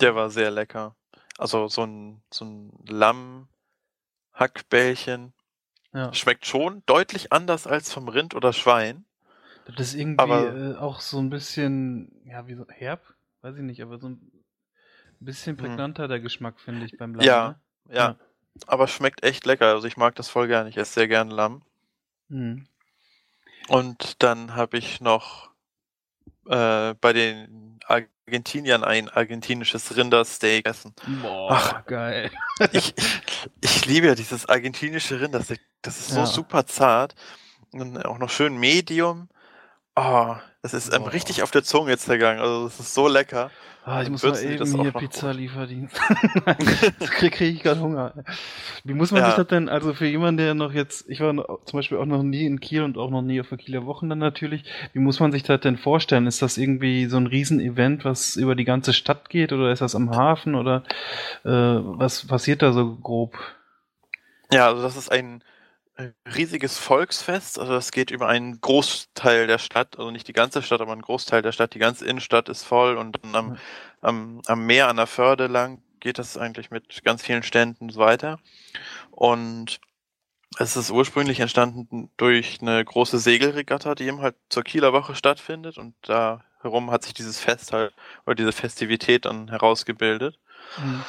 [0.00, 0.94] Der war sehr lecker.
[1.38, 5.32] Also so ein, so ein Lammhackbällchen.
[5.92, 6.12] Ja.
[6.12, 9.04] Schmeckt schon deutlich anders als vom Rind oder Schwein.
[9.76, 13.02] Das ist irgendwie Aber- äh, auch so ein bisschen, ja, wie so herb,
[13.40, 14.30] weiß ich nicht, aber so ein
[15.18, 17.26] bisschen prägnanter der Geschmack, finde ich, beim Lamm.
[17.26, 17.48] Ja.
[17.48, 17.60] Ne?
[17.94, 18.16] Ja,
[18.66, 19.72] aber schmeckt echt lecker.
[19.72, 20.66] Also ich mag das voll gern.
[20.66, 21.62] Ich esse sehr gern Lamm.
[22.28, 22.66] Mhm.
[23.68, 25.50] Und dann habe ich noch
[26.46, 27.80] äh, bei den
[28.28, 30.94] Argentiniern ein argentinisches Rindersteak gegessen.
[31.22, 31.86] Boah, Ach.
[31.86, 32.30] geil.
[32.72, 32.92] Ich,
[33.60, 35.60] ich liebe ja dieses argentinische Rindersteak.
[35.82, 36.26] Das ist so Ja.
[36.26, 37.14] super zart.
[37.70, 39.28] Und auch noch schön Medium.
[39.96, 41.12] Oh, das ist einem Boah.
[41.12, 42.40] richtig auf der Zunge zergangen.
[42.40, 43.50] Also das ist so lecker.
[43.84, 45.36] Ah, ich muss mal eben hier noch Pizza gut.
[45.36, 45.96] Lieferdienst.
[46.82, 48.14] Jetzt kriege krieg ich gerade Hunger.
[48.82, 49.26] Wie muss man Ja.
[49.28, 52.04] sich das denn, also für jemanden, der noch jetzt, ich war noch, zum Beispiel auch
[52.04, 54.98] noch nie in Kiel und auch noch nie auf der Kieler Wochen dann natürlich, wie
[54.98, 56.26] muss man sich das denn vorstellen?
[56.26, 59.94] Ist das irgendwie so ein Riesenevent, was über die ganze Stadt geht oder ist das
[59.94, 60.82] am Hafen oder
[61.44, 63.38] äh, was passiert da so grob?
[64.52, 65.44] Ja, also das ist ein äh,
[66.34, 67.58] riesiges Volksfest.
[67.58, 71.02] Also das geht über einen Großteil der Stadt, also nicht die ganze Stadt, aber ein
[71.02, 71.74] Großteil der Stadt.
[71.74, 73.58] Die ganze Innenstadt ist voll und dann am,
[74.00, 77.90] am, am Meer an der Förde lang geht das eigentlich mit ganz vielen Ständen und
[77.90, 78.38] so weiter.
[79.10, 79.80] Und
[80.58, 85.78] es ist ursprünglich entstanden durch eine große Segelregatta, die eben halt zur Kieler Woche stattfindet
[85.78, 87.94] und da herum hat sich dieses Fest halt
[88.26, 90.38] oder diese Festivität dann herausgebildet.
[90.78, 91.04] Mhm.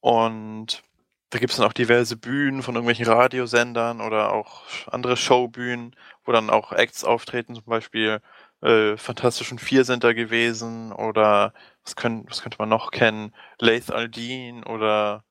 [0.00, 0.82] Und
[1.32, 6.32] da gibt es dann auch diverse Bühnen von irgendwelchen Radiosendern oder auch andere Showbühnen, wo
[6.32, 8.20] dann auch Acts auftreten, zum Beispiel
[8.60, 13.34] äh, Fantastischen Vier sind da gewesen oder was, können, was könnte man noch kennen?
[13.58, 15.24] Laith Aldin oder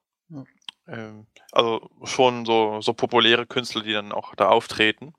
[0.88, 5.14] ähm, also schon so, so populäre Künstler, die dann auch da auftreten.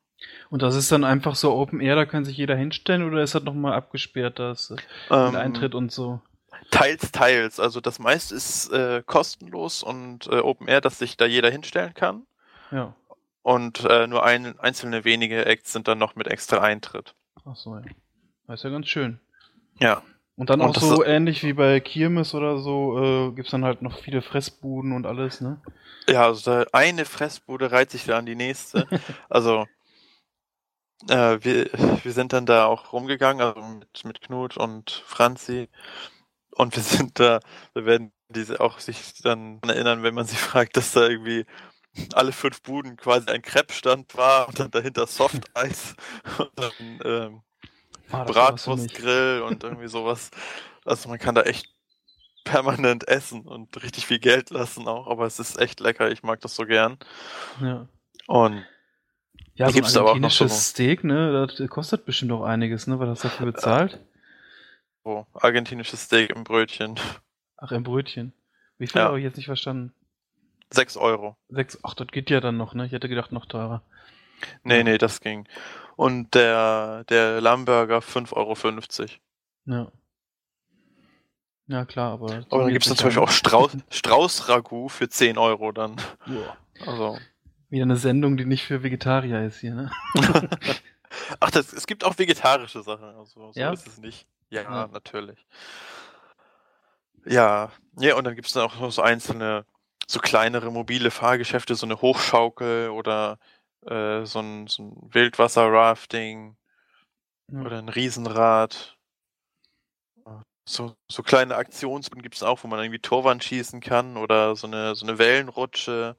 [0.50, 3.36] Und das ist dann einfach so Open Air, da kann sich jeder hinstellen oder ist
[3.36, 4.78] das nochmal abgesperrt, das äh,
[5.20, 6.20] mit Ähm, Eintritt und so?
[6.72, 7.60] Teils, teils.
[7.60, 11.94] Also das meiste ist äh, kostenlos und äh, Open Air, dass sich da jeder hinstellen
[11.94, 12.26] kann.
[12.72, 12.94] Ja.
[13.42, 17.14] Und äh, nur ein, einzelne wenige Acts sind dann noch mit extra Eintritt.
[17.44, 17.82] Ach so, ja.
[18.46, 19.20] Das ist ja ganz schön.
[19.78, 20.02] Ja.
[20.36, 23.82] Und dann Und auch so ähnlich wie bei Kirmes oder so, äh, gibt's dann halt
[23.82, 25.60] noch viele Fressbuden und alles, ne?
[26.08, 28.86] Ja, also eine Fressbude reiht sich da an die nächste.
[29.28, 29.66] also
[31.08, 31.70] äh, wir,
[32.02, 35.68] wir sind dann da auch rumgegangen, also mit, mit Knut und Franzi.
[36.54, 37.40] Und wir sind da,
[37.74, 41.44] wir werden diese auch sich dann erinnern, wenn man sie fragt, dass da irgendwie
[42.14, 45.94] alle fünf Buden quasi ein Crepe-Stand war und dann dahinter Softeis
[46.38, 47.42] und dann ähm,
[48.10, 48.34] Ah, das.
[48.34, 50.30] Bratwurstgrill und irgendwie sowas.
[50.84, 51.66] Also man kann da echt
[52.44, 56.40] permanent essen und richtig viel Geld lassen auch, aber es ist echt lecker, ich mag
[56.40, 56.98] das so gern.
[57.60, 57.86] Ja,
[58.26, 58.66] Und
[59.54, 61.46] ja so ein gibt's aber auch noch argentinisches so- Steak, ne?
[61.56, 62.98] Das kostet bestimmt auch einiges, ne?
[62.98, 64.00] Was hast du dafür bezahlt?
[65.04, 66.98] So argentinisches Steak im Brötchen.
[67.56, 68.32] Ach, ein Brötchen.
[68.78, 69.06] Wie viel Ja.
[69.08, 69.92] habe ich jetzt nicht verstanden?
[70.70, 71.36] Sechs Euro.
[71.48, 72.86] Sechs, ach, das geht ja dann noch, ne?
[72.86, 73.82] Ich hätte gedacht, noch teurer.
[74.64, 74.84] Nee, Ja.
[74.84, 75.46] nee, das ging.
[75.96, 79.18] Und der, der Lammburger 5,50 Euro.
[79.66, 79.92] Ja.
[81.68, 82.44] Ja, klar, aber.
[82.50, 83.18] Aber dann zum Beispiel an.
[83.18, 85.96] auch Strauß, Strauß-Ragout für 10 Euro dann.
[86.26, 86.56] Boah.
[86.86, 87.18] Also.
[87.68, 89.90] Wieder eine Sendung, die nicht für Vegetarier ist hier, ne?
[91.40, 93.72] Ach, das, es gibt auch vegetarische Sachen, also so Ja?
[93.72, 94.26] ist es nicht.
[94.52, 94.88] Ja, Ja.
[94.92, 95.46] natürlich.
[97.24, 99.64] Ja, ja, und dann gibt's dann auch noch so einzelne,
[100.06, 103.38] so kleinere mobile Fahrgeschäfte, so eine Hochschaukel oder
[103.86, 106.56] äh, so ein, so ein Wildwasser-Rafting
[107.48, 107.60] Ja.
[107.62, 108.96] oder ein Riesenrad.
[110.64, 114.94] So, so kleine Aktionsbuden gibt's auch, wo man irgendwie Torwand schießen kann oder so eine,
[114.94, 116.16] so eine Wellenrutsche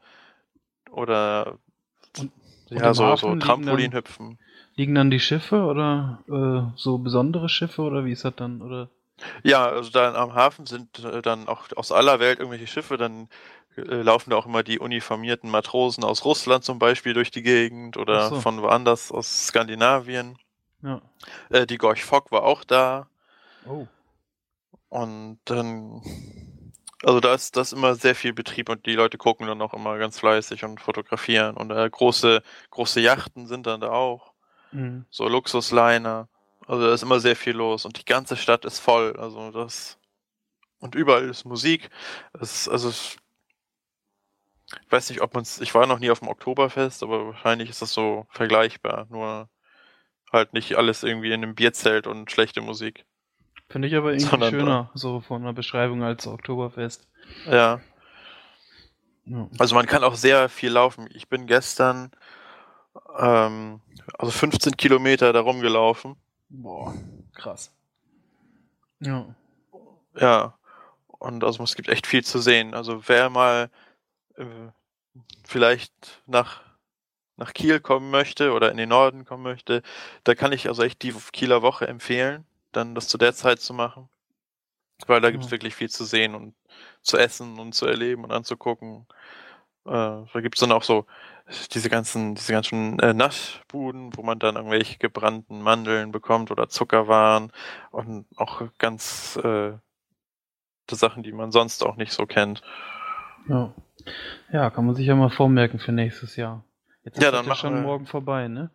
[0.92, 1.60] oder
[2.18, 2.32] Und
[2.72, 4.38] ja, im so, so liegen Trampolinhüpfen.
[4.76, 8.62] Liegen dann die Schiffe oder äh, so besondere Schiffe oder wie ist das dann?
[8.62, 8.90] Oder
[9.44, 13.30] Ja, also da am Hafen sind äh, dann auch aus aller Welt irgendwelche Schiffe, dann
[13.78, 17.98] äh, laufen da auch immer die uniformierten Matrosen aus Russland zum Beispiel durch die Gegend
[17.98, 18.36] oder so.
[18.36, 20.38] von woanders aus Skandinavien.
[20.82, 21.02] ja.
[21.50, 23.08] Äh, die Gorch Fock war auch da
[23.66, 23.88] Oh.
[24.90, 26.02] und dann,
[27.04, 29.98] also da ist das immer sehr viel Betrieb und die Leute gucken dann auch immer
[29.98, 34.33] ganz fleißig und fotografieren und große, große Yachten sind dann da auch,
[34.74, 35.06] Mhm.
[35.10, 36.28] so Luxusliner.
[36.68, 39.16] Also da ist immer sehr viel los und die ganze Stadt ist voll.
[39.18, 39.98] Also das
[40.80, 41.90] und überall ist Musik.
[42.40, 43.18] Es, also es,
[44.86, 45.62] ich weiß nicht, ob man es.
[45.62, 49.08] Ich war noch nie auf dem Oktoberfest, aber wahrscheinlich ist das so vergleichbar.
[49.10, 49.50] Nur
[50.32, 53.06] halt nicht alles irgendwie in einem Bierzelt und schlechte Musik.
[53.70, 57.08] Finde ich aber irgendwie Sondern schöner, so von der Beschreibung als Oktoberfest.
[57.46, 57.82] Ja.
[59.26, 59.50] ja.
[59.60, 61.08] Also man kann auch sehr viel laufen.
[61.14, 62.12] Ich bin gestern
[63.18, 63.82] ähm,
[64.18, 66.16] also 15 Kilometer da rumgelaufen.
[66.50, 66.94] Boah,
[67.34, 67.72] krass.
[69.00, 69.36] Ja.
[70.20, 70.58] Ja.
[71.08, 72.74] Und also es gibt echt viel zu sehen.
[72.74, 73.70] Also wer mal
[74.36, 74.46] äh,
[75.46, 76.62] vielleicht nach
[77.36, 79.82] nach Kiel kommen möchte oder in den Norden kommen möchte,
[80.24, 83.74] da kann ich also echt die Kieler Woche empfehlen, dann das zu der Zeit zu
[83.74, 84.10] machen.
[85.08, 86.54] Weil da gibt es wirklich viel zu sehen und
[87.02, 89.08] zu essen und zu erleben und anzugucken.
[89.86, 91.06] Äh, da gibt es dann auch so
[91.74, 97.52] diese ganzen, diese ganzen äh, Naschbuden, wo man dann irgendwelche gebrannten Mandeln bekommt oder Zuckerwaren
[97.92, 99.74] und auch ganz äh,
[100.90, 102.62] Sachen, die man sonst auch nicht so kennt.
[103.48, 103.74] Ja.
[104.52, 106.64] Ja, kann man sich ja mal vormerken für nächstes Jahr.
[107.04, 107.82] Jetzt ja, dann schon wir...
[107.82, 108.70] morgen vorbei, ne?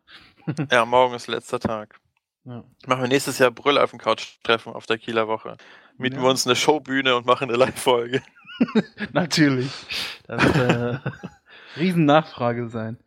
[0.71, 2.01] ja, morgen ist letzter Tag.
[2.45, 2.65] Ja.
[2.87, 5.57] Machen wir nächstes Jahr Brüll auf dem Couch-Treffen auf der Kieler Woche.
[5.97, 6.23] Mieten ja.
[6.23, 8.23] wir uns eine Showbühne und machen eine Live-Folge.
[9.13, 9.71] Natürlich.
[10.27, 11.03] Das eine
[11.79, 12.99] Riesennachfrage sein.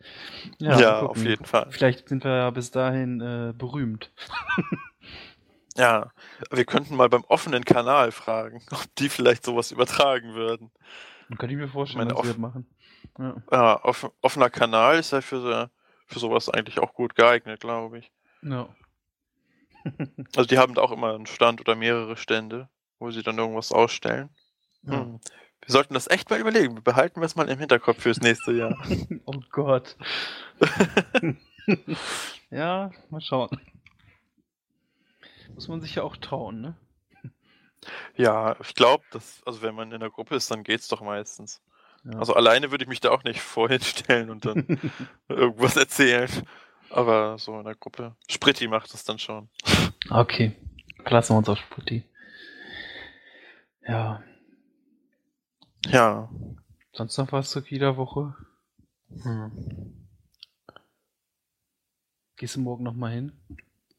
[0.59, 1.67] Ja, ja auf jeden Fall.
[1.71, 4.11] Vielleicht sind wir ja bis dahin äh, berühmt.
[5.77, 6.11] ja,
[6.49, 10.71] wir könnten mal beim offenen Kanal fragen, ob die vielleicht sowas übertragen würden.
[11.29, 12.67] Dann könnte ich mir vorstellen, dass wir das machen.
[13.17, 15.69] Ja, ja off offener Kanal ist ja für,
[16.07, 18.11] für sowas eigentlich auch gut geeignet, glaube ich.
[18.41, 18.69] Ja.
[20.35, 23.71] also die haben da auch immer einen Stand oder mehrere Stände, wo sie dann irgendwas
[23.71, 24.29] ausstellen.
[24.83, 25.01] Ja.
[25.01, 25.19] Hm.
[25.65, 26.75] Wir sollten das echt mal überlegen.
[26.75, 28.75] Wir behalten wir es mal im Hinterkopf fürs nächste Jahr.
[29.25, 29.95] oh Gott.
[32.49, 33.49] ja, mal schauen.
[35.53, 36.75] Muss man sich ja auch trauen, ne?
[38.15, 41.61] Ja, ich glaube, dass, also wenn man in der Gruppe ist, dann geht's doch meistens.
[42.03, 42.19] Ja.
[42.19, 44.79] Also alleine würde ich mich da auch nicht vorhin stellen und dann
[45.27, 46.29] irgendwas erzählen.
[46.89, 48.15] Aber so in der Gruppe.
[48.29, 49.49] Spritti macht das dann schon.
[50.09, 50.57] Okay.
[51.05, 52.03] Lassen wir uns auf Spritti.
[53.87, 54.21] Ja.
[55.87, 56.29] Ja.
[56.93, 58.35] Sonst noch was zur Kieler-Woche?
[59.23, 60.07] Hm.
[62.35, 63.31] Gehst du morgen nochmal hin?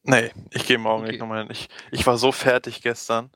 [0.02, 1.12] Nee, ich gehe morgen okay.
[1.12, 1.50] nicht nochmal hin.
[1.52, 3.30] Ich, ich war so fertig gestern,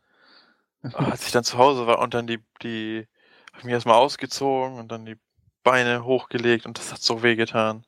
[0.83, 3.07] als ich dann zu Hause war und dann die, die
[3.53, 5.17] habe mich erstmal ausgezogen und dann die
[5.63, 7.87] Beine hochgelegt und das hat so weh getan.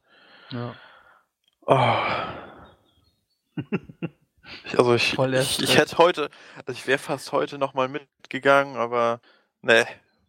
[0.50, 0.74] Ja.
[1.66, 1.96] Oh.
[4.64, 6.30] ich, also ich, ich, ich, hätte heute,
[6.64, 9.20] also ich wäre fast heute nochmal mitgegangen, aber
[9.60, 9.86] ne,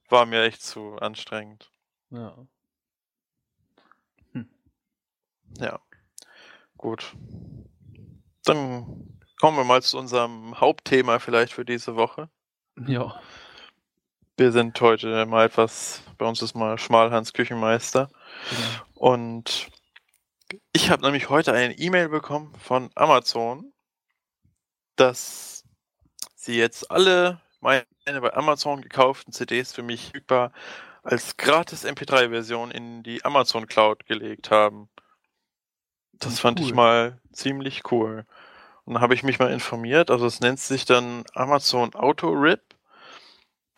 [0.10, 1.72] war mir echt zu anstrengend.
[2.10, 2.36] Ja.
[4.34, 4.50] Hm.
[5.58, 5.80] Ja.
[6.78, 7.14] Gut.
[8.44, 12.30] Dann kommen wir mal zu unserem Hauptthema vielleicht für diese Woche.
[12.88, 13.22] Ja.
[14.38, 18.10] Wir sind heute mal etwas, bei uns ist mal Schmalhans Küchenmeister.
[18.52, 18.86] Ja.
[18.96, 19.70] Und
[20.72, 23.74] ich habe nämlich heute eine E-Mail bekommen von Amazon,
[24.96, 25.64] dass
[26.36, 30.52] sie jetzt alle meine bei Amazon gekauften CDs für mich verfügbar
[31.04, 34.90] als gratis MP3-Version in die Amazon Cloud gelegt haben.
[36.14, 36.40] Das cool.
[36.40, 38.26] fand ich mal ziemlich cool.
[38.86, 42.70] Und dann habe ich mich mal informiert, also es nennt sich dann Amazon Auto Rip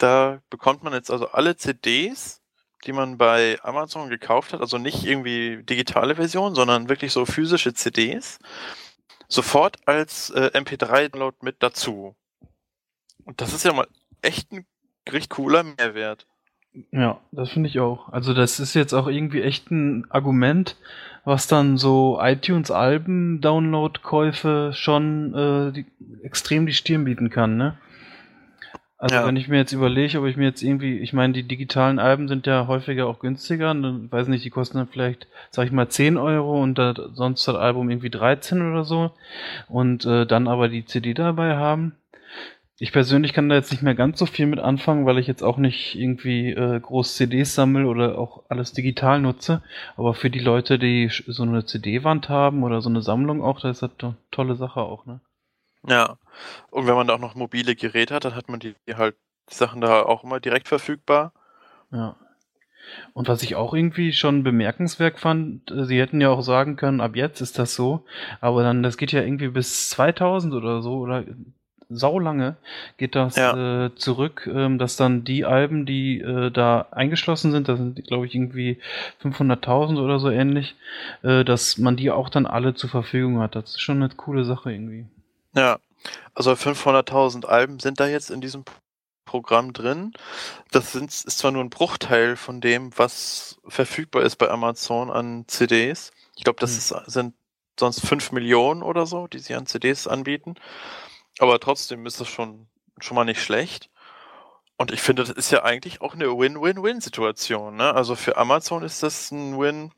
[0.01, 2.41] da bekommt man jetzt also alle CDs,
[2.85, 7.73] die man bei Amazon gekauft hat, also nicht irgendwie digitale Version, sondern wirklich so physische
[7.73, 8.39] CDs,
[9.27, 12.15] sofort als äh, MP3-Download mit dazu.
[13.31, 13.87] Und das ist ja mal
[14.21, 14.65] echt ein
[15.09, 16.27] richtig cooler Mehrwert.
[16.91, 18.09] Ja, das finde ich auch.
[18.09, 20.75] Also das ist jetzt auch irgendwie echt ein Argument,
[21.23, 25.85] was dann so iTunes-Alben-Download-Käufe schon äh, die,
[26.23, 27.77] extrem die Stirn bieten kann, ne?
[28.97, 29.25] Also ja.
[29.25, 32.27] wenn ich mir jetzt überlege, ob ich mir jetzt irgendwie, ich meine, die digitalen Alben
[32.27, 35.71] sind ja häufiger auch günstiger, und dann weiß nicht, die kosten dann vielleicht, sag ich
[35.71, 39.11] mal, 10 Euro und da, sonst das Album irgendwie 13 oder so
[39.69, 41.95] und äh, dann aber die CD dabei haben.
[42.81, 45.43] Ich persönlich kann da jetzt nicht mehr ganz so viel mit anfangen, weil ich jetzt
[45.43, 49.61] auch nicht irgendwie äh, groß CDs sammle oder auch alles digital nutze.
[49.97, 53.69] Aber für die Leute, die so eine CD-Wand haben oder so eine Sammlung auch, da
[53.69, 55.19] ist das eine tolle Sache auch, ne?
[55.87, 56.17] Ja.
[56.71, 59.15] Und wenn man da auch noch mobile Geräte hat, dann hat man die halt
[59.51, 61.33] die Sachen da auch immer direkt verfügbar.
[61.91, 62.15] Ja.
[63.13, 66.99] Und was ich auch irgendwie schon bemerkenswert fand, äh, sie hätten ja auch sagen können,
[66.99, 68.05] ab jetzt ist das so,
[68.39, 71.23] aber dann, das geht ja irgendwie bis 2000 oder so, oder
[71.91, 72.55] saulange
[72.97, 73.85] geht das ja.
[73.85, 78.25] äh, zurück, ähm, dass dann die Alben, die äh, da eingeschlossen sind, das sind glaube
[78.25, 78.79] ich irgendwie
[79.23, 80.75] 500.000 oder so ähnlich,
[81.23, 83.55] äh, dass man die auch dann alle zur Verfügung hat.
[83.55, 85.05] Das ist schon eine coole Sache irgendwie.
[85.55, 85.79] Ja,
[86.33, 88.63] also 500.000 Alben sind da jetzt in diesem
[89.25, 90.13] Programm drin.
[90.71, 95.45] Das sind, ist zwar nur ein Bruchteil von dem, was verfügbar ist bei Amazon an
[95.47, 96.11] CDs.
[96.35, 96.77] Ich glaube, das hm.
[96.77, 97.33] ist, sind
[97.79, 100.55] sonst 5 Millionen oder so, die sie an CDs anbieten.
[101.41, 102.67] Aber trotzdem ist das schon,
[102.99, 103.89] schon mal nicht schlecht.
[104.77, 107.77] Und ich finde, das ist ja eigentlich auch eine Win-Win-Win-Situation.
[107.77, 107.95] Ne?
[107.95, 109.91] Also für Amazon ist das ein Win,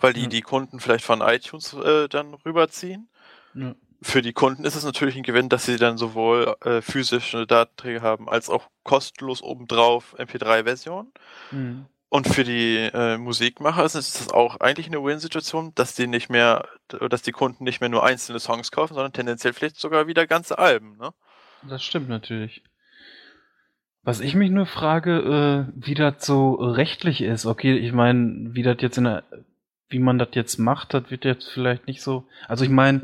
[0.00, 0.28] weil die ja.
[0.28, 3.08] die Kunden vielleicht von iTunes äh, dann rüberziehen.
[3.54, 3.76] Ja.
[4.02, 8.02] Für die Kunden ist es natürlich ein Gewinn, dass sie dann sowohl äh, physische Datenträger
[8.02, 11.12] haben, als auch kostenlos obendrauf MP3-Version.
[11.52, 11.86] Mhm.
[12.10, 16.68] Und für die äh, Musikmacher ist es auch eigentlich eine Win-Situation, dass die nicht mehr,
[16.88, 20.58] dass die Kunden nicht mehr nur einzelne Songs kaufen, sondern tendenziell vielleicht sogar wieder ganze
[20.58, 21.12] Alben, ne?
[21.68, 22.64] Das stimmt natürlich.
[24.02, 27.46] Was ich mich nur frage, äh, wie das so rechtlich ist.
[27.46, 29.22] Okay, ich meine, wie das jetzt in der
[29.90, 32.24] wie man das jetzt macht, das wird jetzt vielleicht nicht so.
[32.46, 33.02] Also ich meine,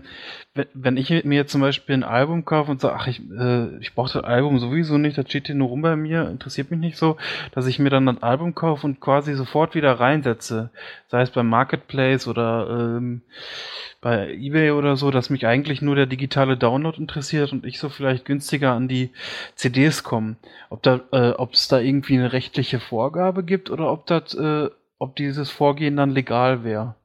[0.73, 3.95] wenn ich mir jetzt zum Beispiel ein Album kaufe und sage, ach, ich, äh, ich
[3.95, 6.97] brauche das Album sowieso nicht, das steht hier nur rum bei mir, interessiert mich nicht
[6.97, 7.17] so,
[7.53, 10.71] dass ich mir dann ein Album kaufe und quasi sofort wieder reinsetze.
[11.09, 13.23] Sei es beim Marketplace oder ähm,
[14.01, 17.89] bei Ebay oder so, dass mich eigentlich nur der digitale Download interessiert und ich so
[17.89, 19.11] vielleicht günstiger an die
[19.57, 20.37] CDs komme.
[20.71, 24.71] Ob da, äh, ob es da irgendwie eine rechtliche Vorgabe gibt oder ob das äh,
[24.99, 26.97] ob dieses Vorgehen dann legal wäre.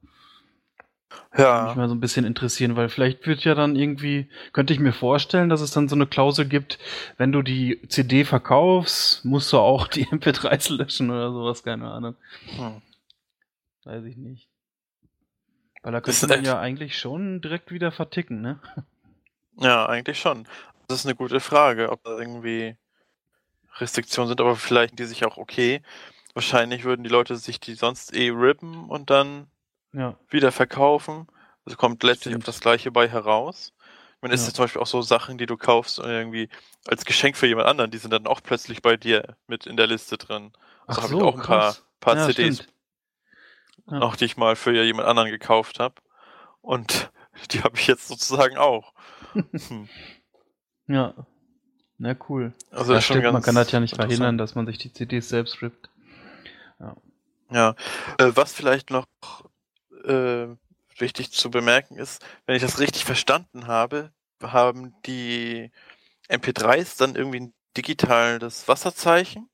[1.38, 1.60] Ja.
[1.60, 4.80] Würde mich mal so ein bisschen interessieren, weil vielleicht wird ja dann irgendwie, könnte ich
[4.80, 6.78] mir vorstellen, dass es dann so eine Klausel gibt,
[7.18, 12.16] wenn du die CD verkaufst, musst du auch die MP3s löschen oder sowas, keine Ahnung.
[12.56, 12.82] Hm.
[13.84, 14.48] Weiß ich nicht.
[15.84, 18.60] Weil da könnte man ja eigentlich schon direkt wieder verticken, ne?
[19.58, 20.48] Ja, eigentlich schon.
[20.88, 22.78] Das ist eine gute Frage, ob da irgendwie
[23.78, 25.82] Restriktionen sind, aber vielleicht die sich auch okay.
[26.34, 29.48] Wahrscheinlich würden die Leute sich die sonst eh rippen und dann
[29.94, 30.16] ja.
[30.30, 31.28] wieder verkaufen.
[31.66, 33.74] Also kommt letztlich auf das gleiche bei heraus.
[34.22, 34.54] Man ist ja.
[34.54, 36.50] zum Beispiel auch so Sachen, die du kaufst irgendwie
[36.88, 39.88] als Geschenk für jemand anderen, die sind dann auch plötzlich bei dir mit in der
[39.88, 40.52] Liste drin.
[40.86, 42.68] Also habe so, ich auch ein paar, paar ja, CDs
[43.90, 44.00] ja.
[44.00, 45.96] noch, die ich mal für jemand anderen gekauft habe.
[46.62, 47.12] Und
[47.52, 48.94] die habe ich jetzt sozusagen auch.
[49.34, 49.90] Hm.
[50.88, 51.14] Ja.
[52.00, 52.52] Na cool.
[52.72, 55.62] Also ja, stimmt, man kann das ja nicht verhindern, dass man sich die CDs selbst
[55.62, 55.91] rippt.
[56.82, 56.96] Ja.
[57.52, 57.76] Ja.
[58.18, 59.06] Äh, was vielleicht noch
[60.06, 60.48] äh,
[60.98, 65.72] wichtig zu bemerken ist, wenn ich das richtig verstanden habe, haben die
[66.30, 69.50] MP3s dann irgendwie ein digitales Wasserzeichen,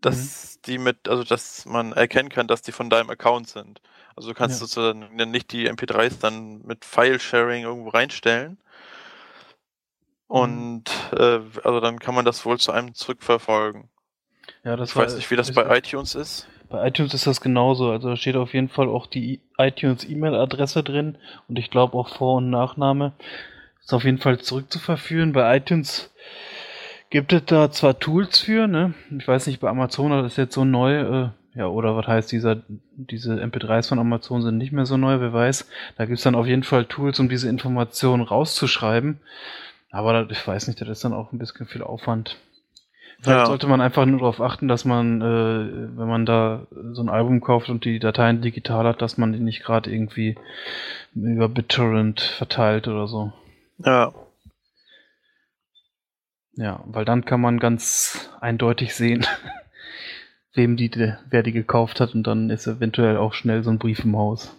[0.00, 0.62] dass mhm.
[0.66, 3.80] die mit, also dass man erkennen kann, dass die von deinem Account sind.
[4.16, 4.66] Also du kannst ja.
[4.66, 8.52] sozusagen nicht die MP3s dann mit File-Sharing irgendwo reinstellen.
[8.52, 8.58] Mhm.
[10.26, 13.90] Und äh, also dann kann man das wohl zu einem zurückverfolgen.
[14.64, 16.48] Ja, das ich war, weiß nicht, wie das bei iTunes ist.
[16.70, 17.90] Bei iTunes ist das genauso.
[17.90, 21.16] Also da steht auf jeden Fall auch die iTunes-E-Mail-Adresse drin
[21.48, 23.12] und ich glaube auch Vor- und Nachname.
[23.82, 25.32] Ist auf jeden Fall zurückzuverführen.
[25.32, 26.12] Bei iTunes
[27.10, 28.94] gibt es da zwar Tools für, ne?
[29.18, 32.30] Ich weiß nicht, bei Amazon das ist jetzt so neu, äh, ja, oder was heißt
[32.30, 32.58] dieser,
[32.94, 35.68] diese MP3s von Amazon sind nicht mehr so neu, wer weiß.
[35.96, 39.18] Da gibt's dann auf jeden Fall Tools, um diese Informationen rauszuschreiben.
[39.90, 42.36] Aber ich weiß nicht, das ist dann auch ein bisschen viel Aufwand.
[43.22, 43.46] Vielleicht ja.
[43.46, 47.42] sollte man einfach nur darauf achten, dass man, äh, wenn man da so ein Album
[47.42, 50.36] kauft und die Dateien digital hat, dass man die nicht gerade irgendwie
[51.14, 53.32] über BitTorrent verteilt oder so.
[53.84, 54.14] Ja.
[56.54, 59.26] Ja, weil dann kann man ganz eindeutig sehen,
[60.54, 60.90] wem die,
[61.28, 64.56] wer die gekauft hat und dann ist eventuell auch schnell so ein Brief im Haus.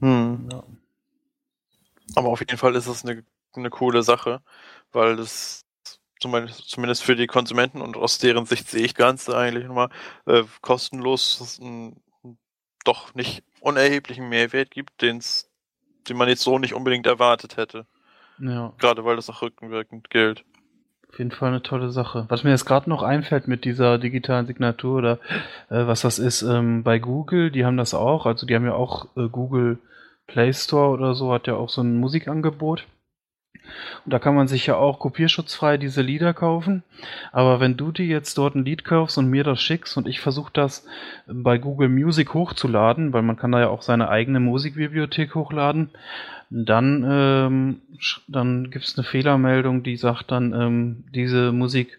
[0.00, 0.48] Hm.
[0.50, 0.62] Ja.
[2.16, 3.22] Aber auf jeden Fall ist es eine,
[3.54, 4.40] eine coole Sache,
[4.92, 5.66] weil das
[6.20, 9.88] zumindest für die Konsumenten und aus deren Sicht sehe ich ganz eigentlich nochmal
[10.26, 12.00] äh, kostenlos einen
[12.84, 15.50] doch nicht unerheblichen Mehrwert gibt, den's,
[16.08, 17.86] den man jetzt so nicht unbedingt erwartet hätte.
[18.38, 18.72] Ja.
[18.78, 20.44] Gerade weil das auch rückenwirkend gilt.
[21.08, 22.26] Auf jeden Fall eine tolle Sache.
[22.28, 25.18] Was mir jetzt gerade noch einfällt mit dieser digitalen Signatur oder
[25.68, 28.74] äh, was das ist, ähm, bei Google, die haben das auch, also die haben ja
[28.74, 29.78] auch äh, Google
[30.28, 32.86] Play Store oder so, hat ja auch so ein Musikangebot.
[34.04, 36.82] Und da kann man sich ja auch kopierschutzfrei diese Lieder kaufen.
[37.32, 40.20] Aber wenn du dir jetzt dort ein Lied kaufst und mir das schickst und ich
[40.20, 40.86] versuche das
[41.26, 45.90] bei Google Music hochzuladen, weil man kann da ja auch seine eigene Musikbibliothek hochladen,
[46.50, 47.80] dann, ähm,
[48.26, 51.98] dann gibt es eine Fehlermeldung, die sagt dann, ähm, diese Musik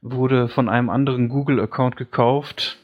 [0.00, 2.78] wurde von einem anderen Google-Account gekauft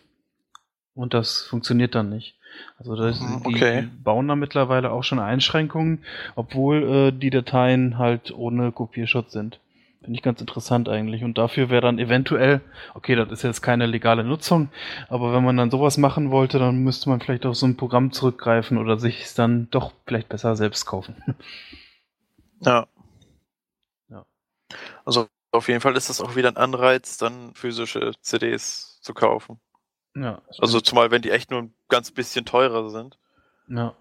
[0.95, 2.37] und das funktioniert dann nicht.
[2.79, 3.83] Also das, mhm, okay.
[3.83, 6.05] die bauen da mittlerweile auch schon Einschränkungen,
[6.35, 9.61] obwohl äh, die Dateien halt ohne Kopierschutz sind.
[10.03, 11.25] Finde ich ganz interessant eigentlich.
[11.25, 12.61] Und dafür wäre dann eventuell,
[12.95, 14.69] okay, das ist jetzt keine legale Nutzung,
[15.09, 18.13] aber wenn man dann sowas machen wollte, dann müsste man vielleicht auf so ein Programm
[18.13, 21.17] zurückgreifen oder sich es dann doch vielleicht besser selbst kaufen.
[22.61, 22.87] Ja.
[24.09, 24.25] Ja.
[25.05, 29.61] Also auf jeden Fall ist das auch wieder ein Anreiz, dann physische CDs zu kaufen.
[30.17, 30.41] Ja.
[30.59, 33.19] Also zumal, wenn die echt nur ein ganz bisschen teurer sind.
[33.69, 33.95] Ja.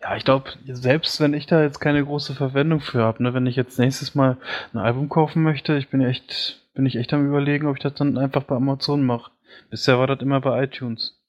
[0.00, 3.46] Ja, ich glaube, selbst wenn ich da jetzt keine große Verwendung für habe, ne, wenn
[3.46, 4.36] ich jetzt nächstes Mal
[4.72, 7.94] ein Album kaufen möchte, ich bin echt, bin ich echt am überlegen, ob ich das
[7.94, 9.32] dann einfach bei Amazon mache.
[9.68, 11.20] Bisher war das immer bei iTunes.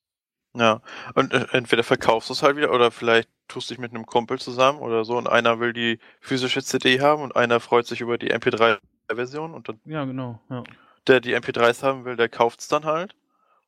[0.54, 0.82] Ja,
[1.16, 4.06] und äh, entweder verkaufst du es halt wieder oder vielleicht tust du dich mit einem
[4.06, 8.02] Kumpel zusammen oder so und einer will die physische CD haben und einer freut sich
[8.02, 9.80] über die MP3-Version und dann.
[9.86, 10.64] Ja, genau, ja.
[11.08, 13.16] Der die MP3s haben will, der kauft es dann halt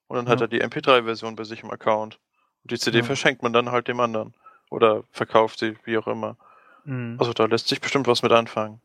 [0.09, 0.31] und dann ja.
[0.31, 2.19] hat er die MP3-Version bei sich im Account.
[2.63, 3.03] Und die CD ja.
[3.03, 4.33] verschenkt man dann halt dem anderen.
[4.69, 6.35] Oder verkauft sie, wie auch immer.
[6.83, 7.15] Mhm.
[7.19, 8.81] Also da lässt sich bestimmt was mit anfangen.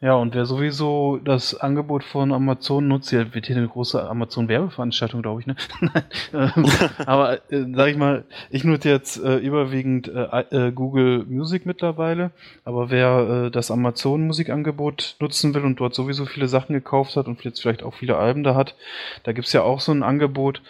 [0.00, 5.22] Ja, und wer sowieso das Angebot von Amazon nutzt, hier wird hier eine große Amazon-Werbeveranstaltung,
[5.22, 5.56] glaube ich, ne?
[6.34, 6.66] Ähm,
[7.06, 12.32] aber äh, sag ich mal, ich nutze jetzt äh, überwiegend äh, äh, Google Music mittlerweile,
[12.64, 17.42] aber wer äh, das Amazon-Musikangebot nutzen will und dort sowieso viele Sachen gekauft hat und
[17.44, 18.74] jetzt vielleicht auch viele Alben da hat,
[19.22, 20.60] da gibt's ja auch so ein Angebot,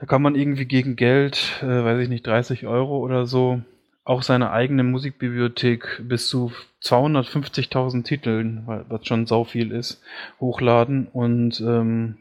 [0.00, 3.60] da kann man irgendwie gegen Geld, äh, weiß ich nicht, 30 Euro oder so,
[4.06, 10.00] auch seine eigene Musikbibliothek bis zu 250.000 Titeln, was schon sau viel ist,
[10.40, 12.16] hochladen und ähm,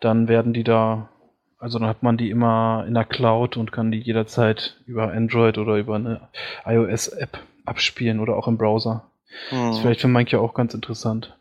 [0.00, 1.10] dann werden die da,
[1.58, 5.58] also dann hat man die immer in der Cloud und kann die jederzeit über Android
[5.58, 6.28] oder über eine
[6.64, 9.10] iOS-App abspielen oder auch im Browser.
[9.50, 11.36] Das ist vielleicht für manche auch ganz interessant.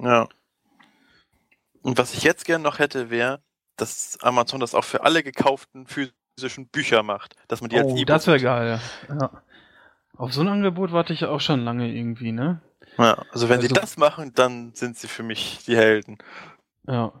[0.00, 0.28] Ja.
[1.82, 3.40] Und was ich jetzt gern noch hätte, wäre,
[3.76, 6.15] dass Amazon das auch für alle gekauften physischen
[6.72, 8.06] Bücher macht, dass man die oh, als E-Book.
[8.06, 9.30] Das wäre geil, ja.
[10.16, 12.60] Auf so ein Angebot warte ich auch schon lange irgendwie, ne?
[12.98, 16.18] Ja, also wenn also, sie das machen, dann sind sie für mich die Helden.
[16.86, 17.12] Ja.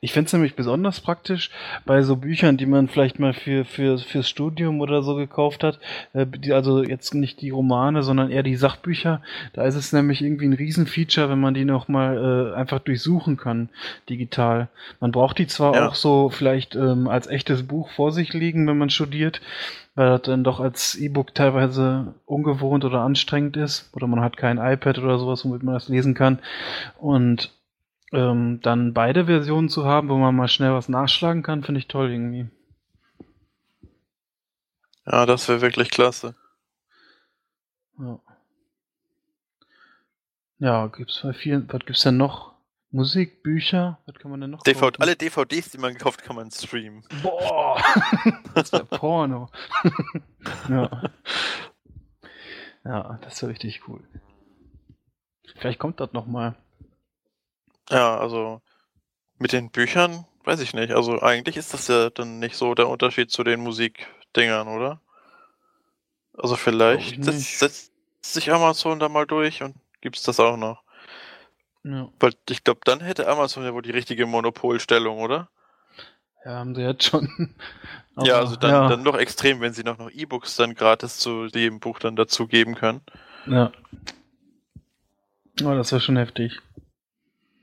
[0.00, 1.50] Ich finde es nämlich besonders praktisch
[1.84, 5.78] bei so Büchern, die man vielleicht mal für, für, fürs Studium oder so gekauft hat.
[6.12, 9.22] Äh, die, also jetzt nicht die Romane, sondern eher die Sachbücher.
[9.52, 13.68] Da ist es nämlich irgendwie ein Riesenfeature, wenn man die nochmal äh, einfach durchsuchen kann,
[14.08, 14.68] digital.
[15.00, 15.88] Man braucht die zwar ja.
[15.88, 19.40] auch so vielleicht ähm, als echtes Buch vor sich liegen, wenn man studiert,
[19.94, 23.90] weil das dann doch als E-Book teilweise ungewohnt oder anstrengend ist.
[23.94, 26.38] Oder man hat kein iPad oder sowas, womit man das lesen kann.
[26.98, 27.55] Und
[28.12, 31.88] ähm, dann beide Versionen zu haben, wo man mal schnell was nachschlagen kann, finde ich
[31.88, 32.48] toll irgendwie.
[35.06, 36.34] Ja, das wäre wirklich klasse.
[37.98, 38.18] Ja.
[40.58, 42.54] Ja, gibt's bei vielen, was gibt's denn noch?
[42.90, 46.50] Musik, Bücher, was kann man denn noch DVD, Alle DVDs, die man gekauft, kann man
[46.50, 47.04] streamen.
[47.22, 47.82] Boah!
[48.54, 49.50] das wäre Porno.
[50.68, 51.10] ja.
[52.84, 54.02] Ja, das wäre richtig cool.
[55.56, 56.54] Vielleicht kommt das nochmal.
[57.90, 58.60] Ja, also
[59.38, 60.92] mit den Büchern weiß ich nicht.
[60.92, 65.00] Also eigentlich ist das ja dann nicht so der Unterschied zu den Musikdingern, oder?
[66.38, 70.82] Also vielleicht setzt, setzt sich Amazon da mal durch und gibt's das auch noch.
[71.82, 72.08] Ja.
[72.18, 75.48] Weil ich glaube, dann hätte Amazon ja wohl die richtige Monopolstellung, oder?
[76.44, 77.54] Ja, haben sie jetzt schon.
[78.14, 78.88] Aber, ja, also dann, ja.
[78.88, 82.46] dann noch extrem, wenn sie noch, noch E-Books dann gratis zu dem Buch dann dazu
[82.46, 83.00] geben können.
[83.46, 83.72] Ja.
[85.64, 86.60] Oh, das wäre schon heftig.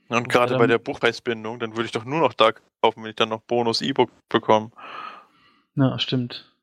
[0.09, 2.51] Und gerade bei der Buchpreisbindung, dann würde ich doch nur noch da
[2.81, 4.71] kaufen, wenn ich dann noch Bonus E-Book bekomme.
[5.75, 6.53] Ja, stimmt.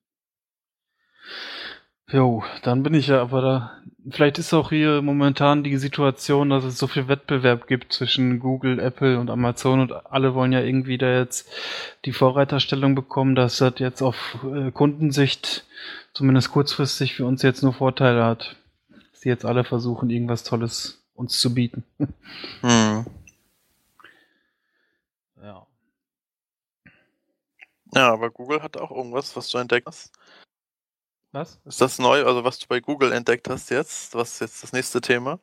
[2.12, 3.72] Jo, dann bin ich ja aber da.
[4.10, 8.80] Vielleicht ist auch hier momentan die Situation, dass es so viel Wettbewerb gibt zwischen Google,
[8.80, 11.48] Apple und Amazon und alle wollen ja irgendwie da jetzt
[12.04, 15.64] die Vorreiterstellung bekommen, dass das jetzt auf äh, Kundensicht
[16.12, 18.56] zumindest kurzfristig für uns jetzt nur Vorteile hat.
[19.12, 21.84] Dass die jetzt alle versuchen, irgendwas Tolles uns zu bieten.
[22.62, 23.04] Hm.
[27.94, 30.12] Ja, aber Google hat auch irgendwas, was du entdeckt hast.
[31.32, 31.60] Was?
[31.64, 34.14] Ist das neu, also was du bei Google entdeckt hast jetzt?
[34.14, 35.38] Was ist jetzt das nächste Thema?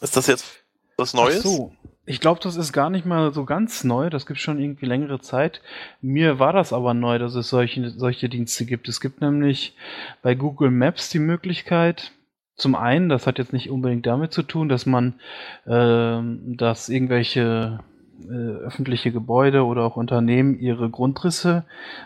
[0.00, 0.64] Ist das jetzt
[0.96, 1.40] was Neues?
[1.40, 1.72] Ach so.
[2.04, 4.10] Ich glaube, das ist gar nicht mal so ganz neu.
[4.10, 5.60] Das gibt schon irgendwie längere Zeit.
[6.00, 8.88] Mir war das aber neu, dass es solche, solche Dienste gibt.
[8.88, 9.76] Es gibt nämlich
[10.22, 12.12] bei Google Maps die Möglichkeit,
[12.56, 15.14] zum einen, das hat jetzt nicht unbedingt damit zu tun, dass man,
[15.64, 16.20] äh,
[16.56, 17.80] dass irgendwelche
[18.30, 21.64] öffentliche Gebäude oder auch Unternehmen ihre Grundrisse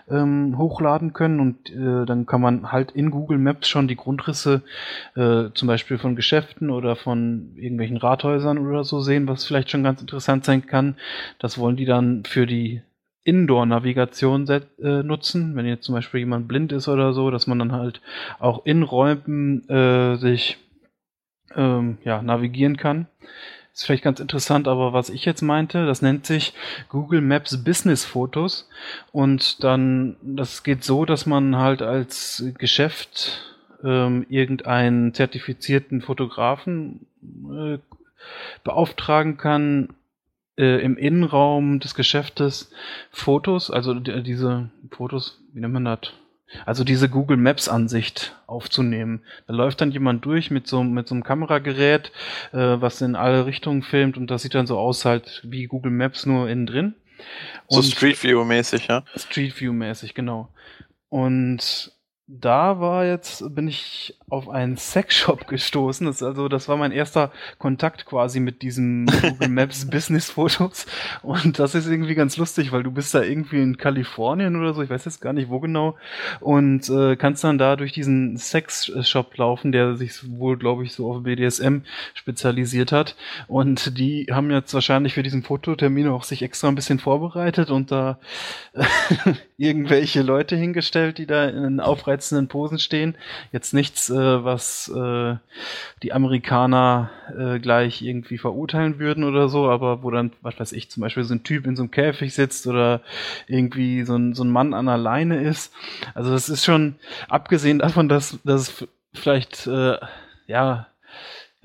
[0.08, 4.62] ähm, hochladen können und äh, dann kann man halt in Google Maps schon die Grundrisse
[5.14, 9.84] äh, zum Beispiel von Geschäften oder von irgendwelchen Rathäusern oder so sehen, was vielleicht schon
[9.84, 10.96] ganz interessant sein kann.
[11.38, 12.82] Das wollen die dann für die
[13.24, 17.72] Indoor-Navigation äh, nutzen, wenn jetzt zum Beispiel jemand blind ist oder so, dass man dann
[17.72, 18.00] halt
[18.38, 20.58] auch in Räumen äh, sich
[21.56, 23.06] ähm, ja, navigieren kann
[23.76, 26.54] ist vielleicht ganz interessant, aber was ich jetzt meinte, das nennt sich
[26.88, 28.68] Google Maps Business Fotos
[29.12, 33.54] und dann, das geht so, dass man halt als Geschäft
[33.84, 37.78] ähm, irgendeinen zertifizierten Fotografen äh,
[38.64, 39.90] beauftragen kann,
[40.56, 42.70] äh, im Innenraum des Geschäftes
[43.10, 46.14] Fotos, also diese Fotos, wie nennt man das?
[46.64, 49.22] Also diese Google Maps Ansicht aufzunehmen.
[49.47, 52.12] Da läuft dann jemand durch mit so, mit so einem Kameragerät,
[52.53, 55.90] äh, was in alle Richtungen filmt und das sieht dann so aus halt wie Google
[55.90, 56.94] Maps nur innen drin.
[57.68, 59.05] So Street View mäßig, ja?
[59.16, 60.49] Street View mäßig, genau.
[61.09, 61.92] Und
[62.28, 66.06] da war jetzt, bin ich auf einen Sexshop gestoßen.
[66.06, 70.86] Das, also, das war mein erster Kontakt quasi mit diesem Google Maps Business Fotos.
[71.22, 74.82] Und das ist irgendwie ganz lustig, weil du bist da irgendwie in Kalifornien oder so,
[74.82, 75.96] ich weiß jetzt gar nicht wo genau,
[76.40, 81.10] und äh, kannst dann da durch diesen Sexshop laufen, der sich wohl, glaube ich, so
[81.10, 81.78] auf BDSM
[82.14, 83.14] spezialisiert hat.
[83.46, 87.92] Und die haben jetzt wahrscheinlich für diesen Fototermin auch sich extra ein bisschen vorbereitet und
[87.92, 88.18] da
[89.59, 93.16] irgendwelche Leute hingestellt, die da in aufreizenden Posen stehen.
[93.52, 95.36] Jetzt nichts, äh, was äh,
[96.02, 100.90] die Amerikaner äh, gleich irgendwie verurteilen würden oder so, aber wo dann, was weiß ich,
[100.90, 103.00] zum Beispiel so ein Typ in so einem Käfig sitzt oder
[103.46, 105.72] irgendwie so ein, so ein Mann an der Leine ist.
[106.14, 106.96] Also das ist schon,
[107.28, 109.96] abgesehen davon, dass, dass es vielleicht, äh,
[110.46, 110.86] ja,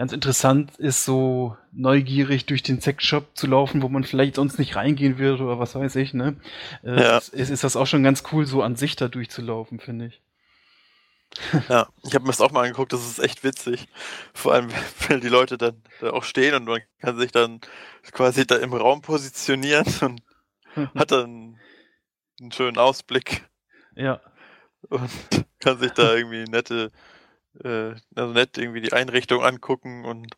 [0.01, 4.75] ganz interessant ist, so neugierig durch den Sexshop zu laufen, wo man vielleicht sonst nicht
[4.75, 6.37] reingehen würde oder was weiß ich, ne?
[6.83, 7.17] Äh, ja.
[7.19, 10.19] ist, ist das auch schon ganz cool, so an sich da durchzulaufen, finde ich.
[11.69, 13.87] Ja, ich habe mir das auch mal angeguckt, das ist echt witzig.
[14.33, 14.69] Vor allem,
[15.07, 17.61] wenn die Leute dann da auch stehen und man kann sich dann
[18.11, 20.23] quasi da im Raum positionieren und
[20.95, 21.59] hat dann
[22.41, 23.47] einen schönen Ausblick.
[23.95, 24.19] Ja.
[24.89, 25.11] Und
[25.59, 26.91] kann sich da irgendwie nette
[27.63, 30.35] äh, also nett irgendwie die Einrichtung angucken und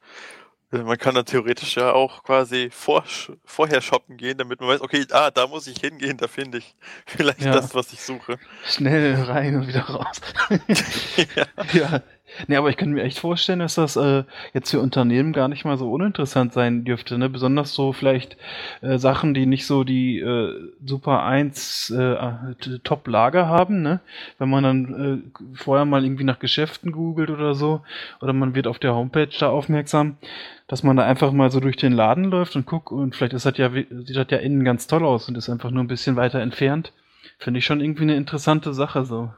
[0.74, 3.04] äh, man kann dann theoretisch ja auch quasi vor,
[3.46, 6.76] vorher shoppen gehen, damit man weiß, okay, ah, da muss ich hingehen, da finde ich
[7.06, 7.52] vielleicht ja.
[7.52, 8.40] das, was ich suche.
[8.66, 10.20] Schnell rein und wieder raus.
[11.36, 11.46] ja.
[11.74, 12.02] ja.
[12.48, 14.24] Nee, aber ich könnte mir echt vorstellen, dass das äh,
[14.54, 17.18] jetzt für Unternehmen gar nicht mal so uninteressant sein dürfte.
[17.18, 17.30] Ne?
[17.30, 18.38] Besonders so vielleicht
[18.82, 22.16] äh, Sachen, die nicht so die äh, Super 1 äh,
[22.84, 23.82] Top-Lager haben.
[23.82, 24.00] Ne?
[24.40, 27.82] Wenn man dann äh, vorher mal irgendwie nach Geschäften googelt oder so,
[28.22, 30.18] oder man wird auf der Homepage da aufmerksam,
[30.68, 33.46] dass man da einfach mal so durch den Laden läuft und guckt und vielleicht ist
[33.46, 36.16] das ja, sieht das ja innen ganz toll aus und ist einfach nur ein bisschen
[36.16, 36.94] weiter entfernt.
[37.38, 39.32] Finde ich schon irgendwie eine interessante Sache so.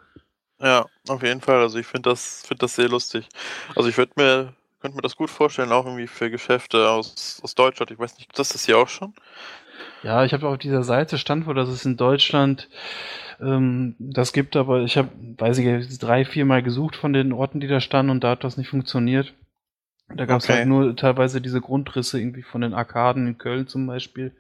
[0.60, 1.60] Ja, auf jeden Fall.
[1.62, 3.28] Also ich finde das, finde das sehr lustig.
[3.76, 7.56] Also ich würde mir, könnte mir das gut vorstellen, auch irgendwie für Geschäfte aus, aus
[7.56, 7.92] Deutschland.
[7.92, 9.14] Ich weiß nicht, das ist hier auch schon?
[10.04, 12.70] Ja, ich habe auf dieser Seite stand, wo das ist in Deutschland
[13.42, 17.60] ähm, das gibt, aber ich habe, weiß ich, drei, vier Mal gesucht von den Orten,
[17.60, 19.34] die da standen und da hat das nicht funktioniert.
[20.16, 20.60] Da gab es okay.
[20.60, 24.32] halt nur teilweise diese Grundrisse irgendwie von den Arkaden in Köln zum Beispiel.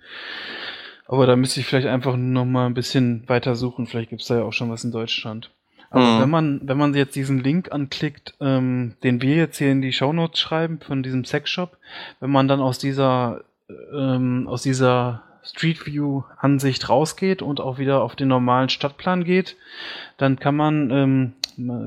[1.07, 3.87] Aber da müsste ich vielleicht einfach noch mal ein bisschen weiter suchen.
[3.87, 5.51] Vielleicht gibt es da ja auch schon was in Deutschland.
[5.95, 6.21] Aber mhm.
[6.21, 9.93] wenn man, wenn man jetzt diesen Link anklickt, ähm, den wir jetzt hier in die
[9.93, 11.77] Shownotes schreiben von diesem Sexshop,
[12.19, 13.45] wenn man dann aus dieser,
[13.93, 19.55] ähm, aus dieser Street View Ansicht rausgeht und auch wieder auf den normalen Stadtplan geht,
[20.17, 21.33] dann kann man ähm,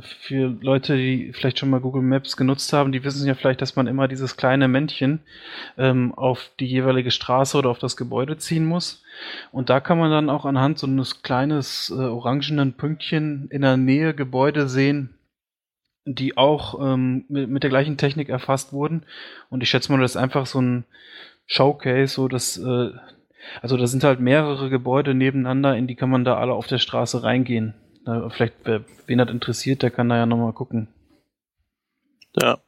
[0.01, 3.77] für Leute, die vielleicht schon mal Google Maps genutzt haben, die wissen ja vielleicht, dass
[3.77, 5.21] man immer dieses kleine Männchen
[5.77, 9.03] ähm, auf die jeweilige Straße oder auf das Gebäude ziehen muss.
[9.53, 13.77] Und da kann man dann auch anhand so eines kleines äh, orangenen Pünktchen in der
[13.77, 15.19] Nähe Gebäude sehen,
[16.05, 19.05] die auch ähm, mit, mit, der gleichen Technik erfasst wurden.
[19.51, 20.85] Und ich schätze mal, das ist einfach so ein
[21.47, 22.91] Showcase, so dass äh,
[23.63, 26.79] also da sind halt mehrere Gebäude nebeneinander, in die kann man da alle auf der
[26.79, 27.75] Straße reingehen.
[28.05, 30.89] Da, vielleicht, wer, wen das interessiert, der kann da ja nochmal gucken.
[32.41, 32.59] Ja.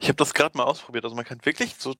[0.00, 1.04] Ich habe das gerade mal ausprobiert.
[1.04, 1.94] Also man kann wirklich so,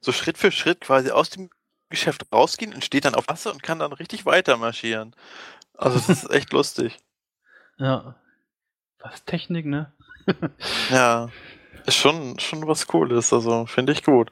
[0.00, 1.50] so Schritt für Schritt quasi aus dem
[1.88, 5.14] Geschäft rausgehen und steht dann auf Wasser und kann dann richtig weiter marschieren.
[5.74, 6.98] Also das ist echt lustig.
[7.78, 8.16] Ja.
[9.00, 9.92] Was Technik, ne?
[10.90, 11.28] ja.
[11.84, 14.30] Ist schon, schon was Cooles, also finde ich gut.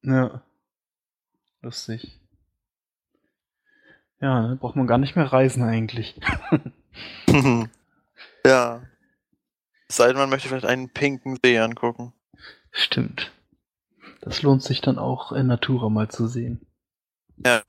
[0.00, 0.42] Ja.
[1.60, 2.18] Lustig.
[4.20, 6.18] Ja, ne, braucht man gar nicht mehr reisen eigentlich.
[8.46, 8.82] ja.
[9.88, 12.12] Es sei denn, man möchte vielleicht einen pinken See angucken.
[12.70, 13.32] Stimmt.
[14.20, 16.66] Das lohnt sich dann auch in Natura mal zu sehen.
[17.44, 17.62] Ja.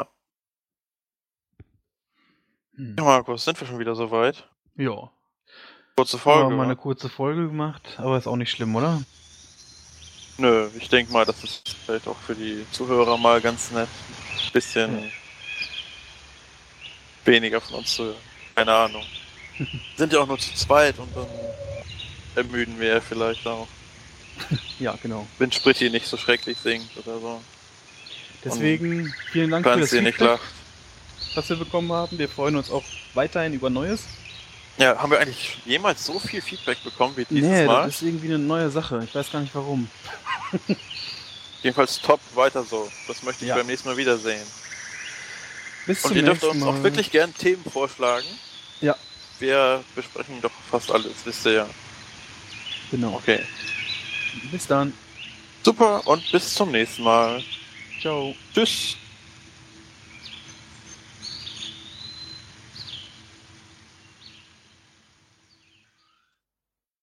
[2.76, 2.95] Hm.
[2.97, 4.49] Ja, Markus, sind wir schon wieder soweit?
[4.76, 5.12] Ja.
[5.95, 6.43] Kurze Folge.
[6.43, 9.02] Haben wir mal eine kurze Folge gemacht, aber ist auch nicht schlimm, oder?
[10.38, 13.89] Nö, ich denke mal, das ist vielleicht auch für die Zuhörer mal ganz nett.
[14.34, 15.10] Ein bisschen ja.
[17.26, 18.16] weniger von uns zu hören.
[18.56, 19.04] Keine Ahnung.
[19.95, 21.28] Sind ja auch nur zu zweit und dann
[22.36, 23.68] ermüden wir ja vielleicht auch.
[24.80, 25.28] ja, genau.
[25.38, 27.42] Wenn Spritti nicht so schrecklich singt oder so.
[28.44, 30.40] Deswegen und vielen Dank für das Feedback,
[31.36, 32.18] was wir bekommen haben.
[32.18, 34.06] Wir freuen uns auch weiterhin über Neues.
[34.78, 37.86] Ja, haben wir eigentlich jemals so viel Feedback bekommen wie dieses nee, Mal?
[37.86, 39.02] das ist irgendwie eine neue Sache.
[39.04, 39.88] Ich weiß gar nicht warum.
[41.64, 42.90] Jedenfalls top, weiter so.
[43.08, 43.56] Das möchte ich Ja.
[43.58, 44.46] beim nächsten Mal wiedersehen.
[45.86, 46.70] Bis Und ihr dürft uns Mal.
[46.70, 48.26] auch wirklich gern Themen vorschlagen.
[48.82, 48.96] Ja.
[49.40, 51.70] Wir besprechen doch fast alles, wisst ihr ja.
[52.90, 53.14] Genau.
[53.14, 53.44] Okay.
[54.52, 54.94] Bis dann.
[55.64, 57.44] Super und bis zum nächsten Mal.
[58.02, 58.36] Ciao.
[58.54, 58.98] Tschüss.